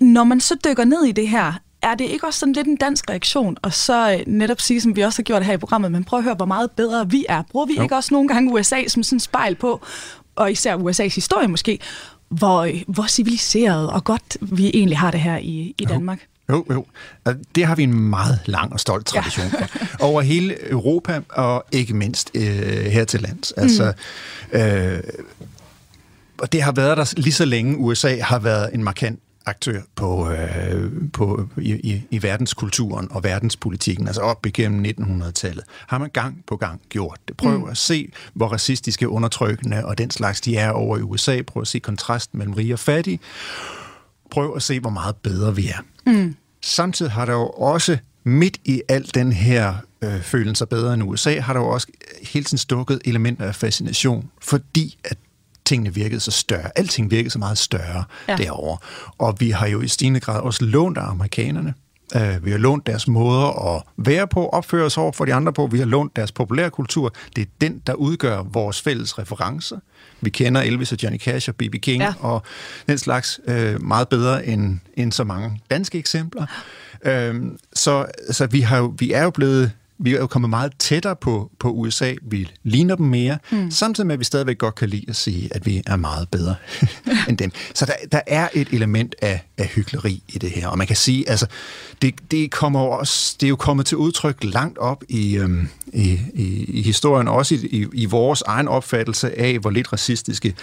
[0.00, 1.52] når man så dykker ned i det her,
[1.82, 4.96] er det ikke også sådan lidt en dansk reaktion, og så øh, netop sige, som
[4.96, 7.26] vi også har gjort her i programmet, men prøv at høre, hvor meget bedre vi
[7.28, 7.42] er.
[7.50, 7.82] Bruger vi jo.
[7.82, 9.80] ikke også nogle gange USA som sådan en spejl på,
[10.36, 11.78] og især USA's historie måske,
[12.28, 16.20] hvor, øh, hvor civiliseret og godt vi egentlig har det her i, i Danmark?
[16.20, 16.86] Jo, jo.
[17.54, 19.64] Det har vi en meget lang og stolt tradition ja.
[19.64, 20.04] for.
[20.04, 22.42] Over hele Europa, og ikke mindst øh,
[22.84, 23.52] her til lands.
[23.52, 23.92] Altså,
[24.52, 24.58] mm.
[24.58, 25.02] øh,
[26.38, 30.30] og det har været der lige så længe USA har været en markant aktør på,
[30.30, 36.44] øh, på, i, i, i verdenskulturen og verdenspolitikken, altså op igennem 1900-tallet, har man gang
[36.46, 37.36] på gang gjort det.
[37.36, 37.70] Prøv mm.
[37.70, 41.42] at se, hvor racistiske, undertrykkende og den slags de er over i USA.
[41.42, 43.20] Prøv at se kontrasten mellem rige og fattige.
[44.30, 45.82] Prøv at se, hvor meget bedre vi er.
[46.08, 46.36] Mm.
[46.62, 51.02] Samtidig har der jo også midt i al den her øh, følelsen sig bedre end
[51.02, 51.86] USA, har der jo også
[52.22, 55.18] hele tiden stukket elementer af fascination, fordi at
[55.64, 56.78] tingene virkede så større.
[56.78, 58.36] Alting virkede så meget større ja.
[58.36, 58.78] derovre.
[59.18, 61.74] Og vi har jo i stigende grad også lånt af amerikanerne.
[62.14, 65.52] Uh, vi har lånt deres måder at være på, opføre os over for de andre
[65.52, 65.66] på.
[65.66, 67.12] Vi har lånt deres populærkultur.
[67.36, 69.78] Det er den, der udgør vores fælles referencer.
[70.20, 71.74] Vi kender Elvis og Johnny Cash og B.B.
[71.82, 72.12] King ja.
[72.20, 72.42] og
[72.86, 76.46] den slags uh, meget bedre end, end så mange danske eksempler.
[77.06, 77.36] Uh,
[77.74, 81.16] så så vi, har jo, vi er jo blevet vi er jo kommet meget tættere
[81.16, 82.14] på, på USA.
[82.22, 83.70] Vi ligner dem mere, mm.
[83.70, 86.54] samtidig med, at vi stadigvæk godt kan lide at sige, at vi er meget bedre
[87.28, 87.52] end dem.
[87.74, 90.68] Så der, der er et element af, af hyggeleri i det her.
[90.68, 91.46] Og man kan sige, altså,
[92.02, 96.20] det, det, kommer også, det er jo kommet til udtryk langt op i, øhm, i,
[96.34, 100.54] i, i historien, også i, i, i vores egen opfattelse af, hvor lidt racistiske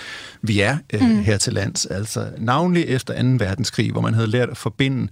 [0.42, 1.24] vi er øh, mm.
[1.24, 1.86] her til lands.
[1.86, 3.46] Altså navnlig efter 2.
[3.46, 5.08] verdenskrig, hvor man havde lært at forbinde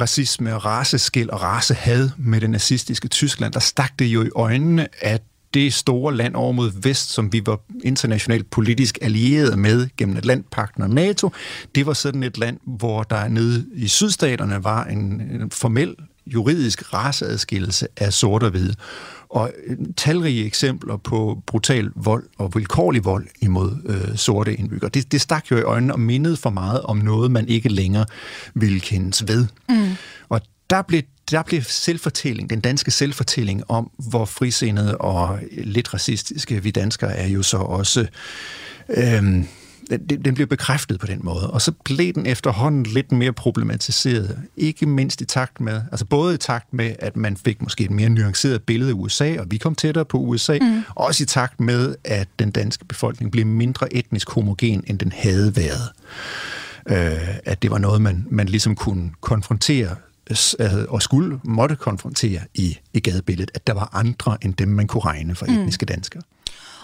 [0.00, 5.22] racisme, raceskil og racehad med det nazistiske Tyskland, der stak det jo i øjnene, at
[5.54, 10.82] det store land over mod vest, som vi var internationalt politisk allieret med gennem Atlantpakten
[10.82, 11.30] og NATO,
[11.74, 16.94] det var sådan et land, hvor der nede i sydstaterne var en, en formel juridisk
[16.94, 18.74] raceadskillelse af sort og hvide.
[19.32, 24.90] Og øh, talrige eksempler på brutal vold og vilkårlig vold imod øh, sorte indbyggere.
[24.90, 28.06] Det, det stak jo i øjnene og mindede for meget om noget, man ikke længere
[28.54, 29.46] ville kendes ved.
[29.68, 29.90] Mm.
[30.28, 36.62] Og der blev der blev selvfortælling, den danske selvfortælling om, hvor frisindede og lidt racistiske
[36.62, 38.06] vi danskere er jo så også...
[38.88, 39.46] Øhm,
[39.90, 44.38] den, den blev bekræftet på den måde, og så blev den efterhånden lidt mere problematiseret,
[44.56, 47.90] ikke mindst i takt med, altså både i takt med, at man fik måske et
[47.90, 50.82] mere nuanceret billede af USA, og vi kom tættere på USA, mm.
[50.94, 55.56] også i takt med, at den danske befolkning blev mindre etnisk homogen, end den havde
[55.56, 55.92] været.
[56.88, 59.96] Øh, at det var noget, man, man ligesom kunne konfrontere
[60.88, 65.04] og skulle måtte konfrontere i, i gadebilledet, at der var andre end dem, man kunne
[65.04, 66.22] regne for etniske danskere.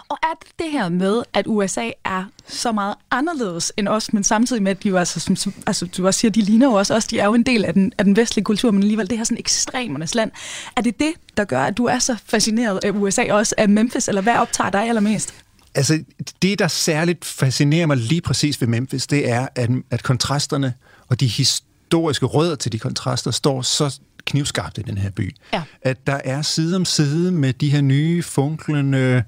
[0.09, 4.25] Og er det det her med, at USA er så meget anderledes end os, men
[4.25, 6.95] samtidig med, at de jo altså, som, altså du også siger, de ligner jo også
[6.95, 9.19] os, de er jo en del af den, af den vestlige kultur, men alligevel det
[9.19, 10.31] her sådan ekstremernes land.
[10.77, 14.09] Er det det, der gør, at du er så fascineret af USA også af Memphis,
[14.09, 15.35] eller hvad optager dig allermest?
[15.75, 16.05] Altså,
[16.43, 20.75] det, der særligt fascinerer mig lige præcis ved Memphis, det er, at, at kontrasterne
[21.09, 25.37] og de historiske rødder til de kontraster står så knivskarpt i den her by.
[25.53, 25.63] Ja.
[25.83, 29.23] At der er side om side med de her nye, funklende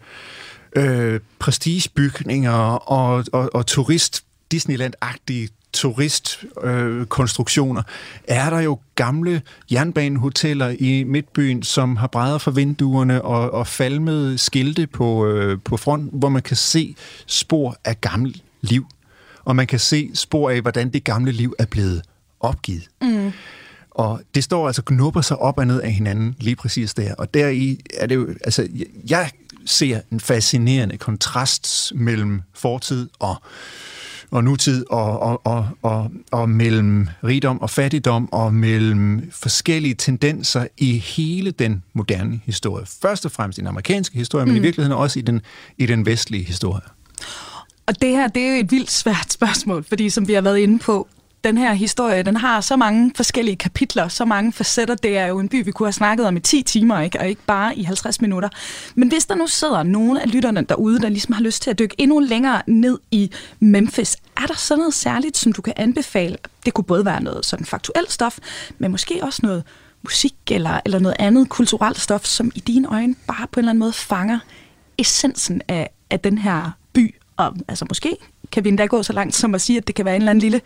[0.76, 9.42] øh, prestigebygninger og, og, og turist, Disneyland-agtige turistkonstruktioner, øh, er der jo gamle
[9.72, 15.76] jernbanehoteller i Midtbyen, som har brædder for vinduerne og, og falmede skilte på, øh, på
[15.76, 16.96] front, hvor man kan se
[17.26, 18.86] spor af gammelt liv.
[19.44, 22.02] Og man kan se spor af, hvordan det gamle liv er blevet
[22.40, 22.88] opgivet.
[23.02, 23.32] Mm.
[23.90, 27.14] Og det står altså knupper sig op og ned af hinanden lige præcis der.
[27.14, 28.68] Og deri er det jo, altså,
[29.08, 29.30] jeg
[29.66, 33.36] ser en fascinerende kontrast mellem fortid og
[34.30, 40.66] og nutid, og, og, og, og, og mellem rigdom og fattigdom, og mellem forskellige tendenser
[40.78, 42.86] i hele den moderne historie.
[43.02, 44.50] Først og fremmest i den amerikanske historie, mm.
[44.50, 45.40] men i virkeligheden også i den,
[45.78, 46.82] i den vestlige historie.
[47.86, 50.58] Og det her, det er jo et vildt svært spørgsmål, fordi som vi har været
[50.58, 51.08] inde på,
[51.44, 54.94] den her historie, den har så mange forskellige kapitler, så mange facetter.
[54.94, 57.20] Det er jo en by, vi kunne have snakket om i 10 timer, ikke?
[57.20, 58.48] og ikke bare i 50 minutter.
[58.94, 61.78] Men hvis der nu sidder nogle af lytterne derude, der ligesom har lyst til at
[61.78, 63.30] dykke endnu længere ned i
[63.60, 66.36] Memphis, er der så noget særligt, som du kan anbefale?
[66.64, 68.38] Det kunne både være noget sådan faktuelt stof,
[68.78, 69.64] men måske også noget
[70.02, 73.70] musik eller, eller noget andet kulturelt stof, som i dine øjne bare på en eller
[73.70, 74.38] anden måde fanger
[74.98, 77.14] essensen af, af den her by.
[77.36, 78.16] Og altså måske
[78.52, 80.30] kan vi endda gå så langt som at sige, at det kan være en eller
[80.30, 80.60] anden lille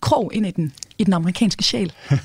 [0.00, 1.92] krog ind i den, i den amerikanske sjæl?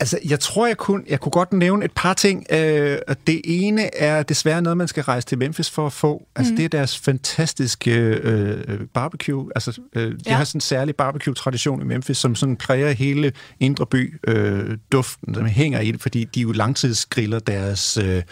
[0.00, 2.46] Altså, jeg tror, jeg kunne, jeg kunne godt nævne et par ting.
[2.50, 6.26] Øh, det ene er desværre noget, man skal rejse til Memphis for at få.
[6.36, 6.56] Altså, mm.
[6.56, 9.50] det er deres fantastiske øh, barbecue.
[9.54, 10.36] Altså, øh, de ja.
[10.36, 15.34] har sådan en særlig barbecue-tradition i Memphis, som sådan præger hele indre by øh, duften,
[15.34, 17.96] som hænger i det, fordi de jo langtidsgriller deres...
[17.96, 18.22] Øh,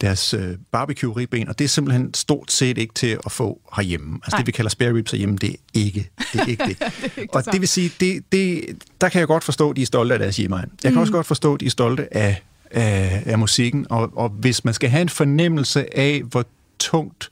[0.00, 4.14] deres øh, barbecue-ribben, og det er simpelthen stort set ikke til at få herhjemme.
[4.14, 4.38] Altså Nej.
[4.38, 6.40] det, vi kalder spare ribs herhjemme, det er ikke det.
[6.40, 6.78] Er ikke det.
[6.78, 8.64] det er ikke og det, det vil sige, det, det,
[9.00, 10.70] der kan jeg godt forstå, at de er stolte af deres hjemmeegn.
[10.84, 11.00] Jeg kan mm.
[11.00, 14.74] også godt forstå, at de er stolte af, af, af musikken, og, og hvis man
[14.74, 16.44] skal have en fornemmelse af, hvor
[16.78, 17.30] tungt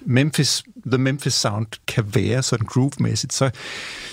[0.00, 3.50] Memphis, The Memphis Sound kan være sådan groove-mæssigt, så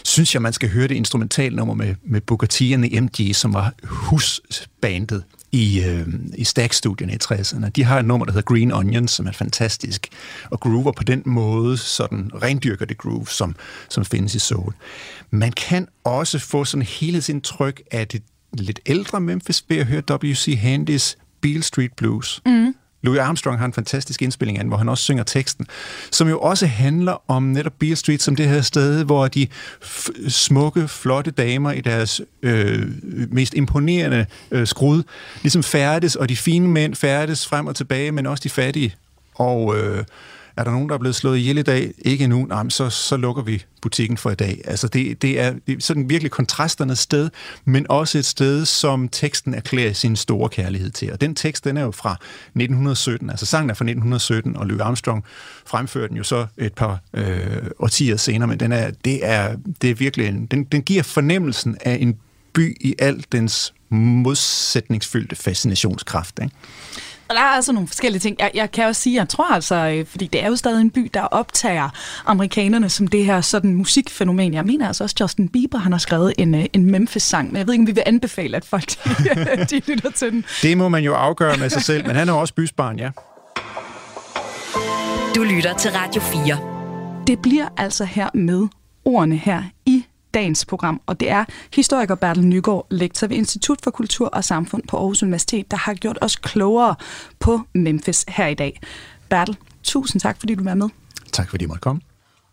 [0.03, 3.74] synes jeg, man skal høre det instrumentalnummer med, med Booker T og MG, som var
[3.84, 5.24] husbandet
[5.56, 7.70] i, øh, i Stack-studierne i 60'erne.
[7.70, 10.08] De har et nummer, der hedder Green Onions, som er fantastisk,
[10.51, 13.56] og groover på den måde, sådan rendyrker det groove, som,
[13.89, 14.74] som findes i soul.
[15.32, 19.86] Man kan også få sådan hele sin tryk af det lidt ældre Memphis ved at
[19.86, 20.58] høre W.C.
[20.62, 22.41] Handys Beale Street Blues.
[22.45, 22.76] Mm
[23.06, 25.68] Louis Armstrong har en fantastisk indspilling af hvor han også synger teksten,
[26.12, 29.47] som jo også handler om netop Beale Street som det her sted, hvor de
[30.28, 32.88] smukke, flotte damer i deres øh,
[33.32, 35.03] mest imponerende øh, skrud
[35.41, 38.95] ligesom færdes, og de fine mænd færdes frem og tilbage, men også de fattige.
[39.36, 40.03] Og øh,
[40.58, 41.91] er der nogen, der er blevet slået ihjel i dag?
[41.97, 42.45] Ikke endnu.
[42.45, 44.62] Nej, så, så lukker vi butikken for i dag.
[44.66, 47.30] Altså det, det er sådan virkelig kontrasternes sted,
[47.66, 51.12] men også et sted, som teksten erklærer sin store kærlighed til.
[51.12, 53.30] Og den tekst, den er jo fra 1917.
[53.30, 55.24] Altså sangen er fra 1917, og Louis Armstrong
[55.66, 57.47] fremfører den jo så et par øh,
[57.80, 61.78] årtier senere, men den er, det, er, det er virkelig en, den, den giver fornemmelsen
[61.82, 62.18] af en
[62.53, 66.39] by i al dens modsætningsfyldte fascinationskraft.
[66.43, 66.56] Ikke?
[67.28, 68.36] Og der er altså nogle forskellige ting.
[68.39, 70.89] Jeg, jeg kan også sige, jeg tror altså, øh, fordi det er jo stadig en
[70.89, 71.89] by, der optager
[72.26, 74.53] amerikanerne som det her sådan musikfænomen.
[74.53, 77.67] Jeg mener altså også, Justin Bieber han har skrevet en, øh, en Memphis-sang, men jeg
[77.67, 80.45] ved ikke, om vi vil anbefale, at folk de, de lytter til den.
[80.61, 83.09] Det må man jo afgøre med sig selv, men han er også bysbarn, ja.
[85.36, 87.26] Du lytter til Radio 4.
[87.28, 88.67] Det bliver altså her med
[89.05, 89.94] ordene her i
[90.36, 94.83] dagens program, og det er historiker Bertel Nygaard, lektor ved Institut for Kultur og Samfund
[94.88, 96.95] på Aarhus Universitet, der har gjort os klogere
[97.39, 98.79] på Memphis her i dag.
[99.29, 100.89] Bertel, tusind tak, fordi du var med.
[101.31, 102.01] Tak fordi I måtte komme.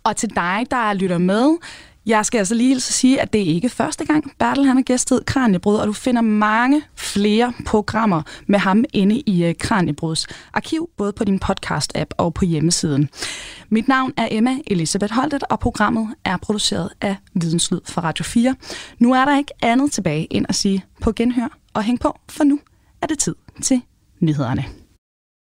[0.04, 1.56] Og til dig, der lytter med,
[2.06, 4.76] jeg skal altså lige hilse at sige, at det er ikke første gang, Bertel han
[4.76, 10.26] har gæstet Kranjebrud, og du finder mange flere programmer med ham inde i uh, Kranjebruds
[10.52, 13.08] arkiv, både på din podcast-app og på hjemmesiden.
[13.68, 18.56] Mit navn er Emma Elisabeth Holtet, og programmet er produceret af Videnslyd for Radio 4.
[18.98, 22.44] Nu er der ikke andet tilbage end at sige på genhør og hæng på, for
[22.44, 22.60] nu
[23.02, 23.82] er det tid til
[24.20, 24.81] nyhederne.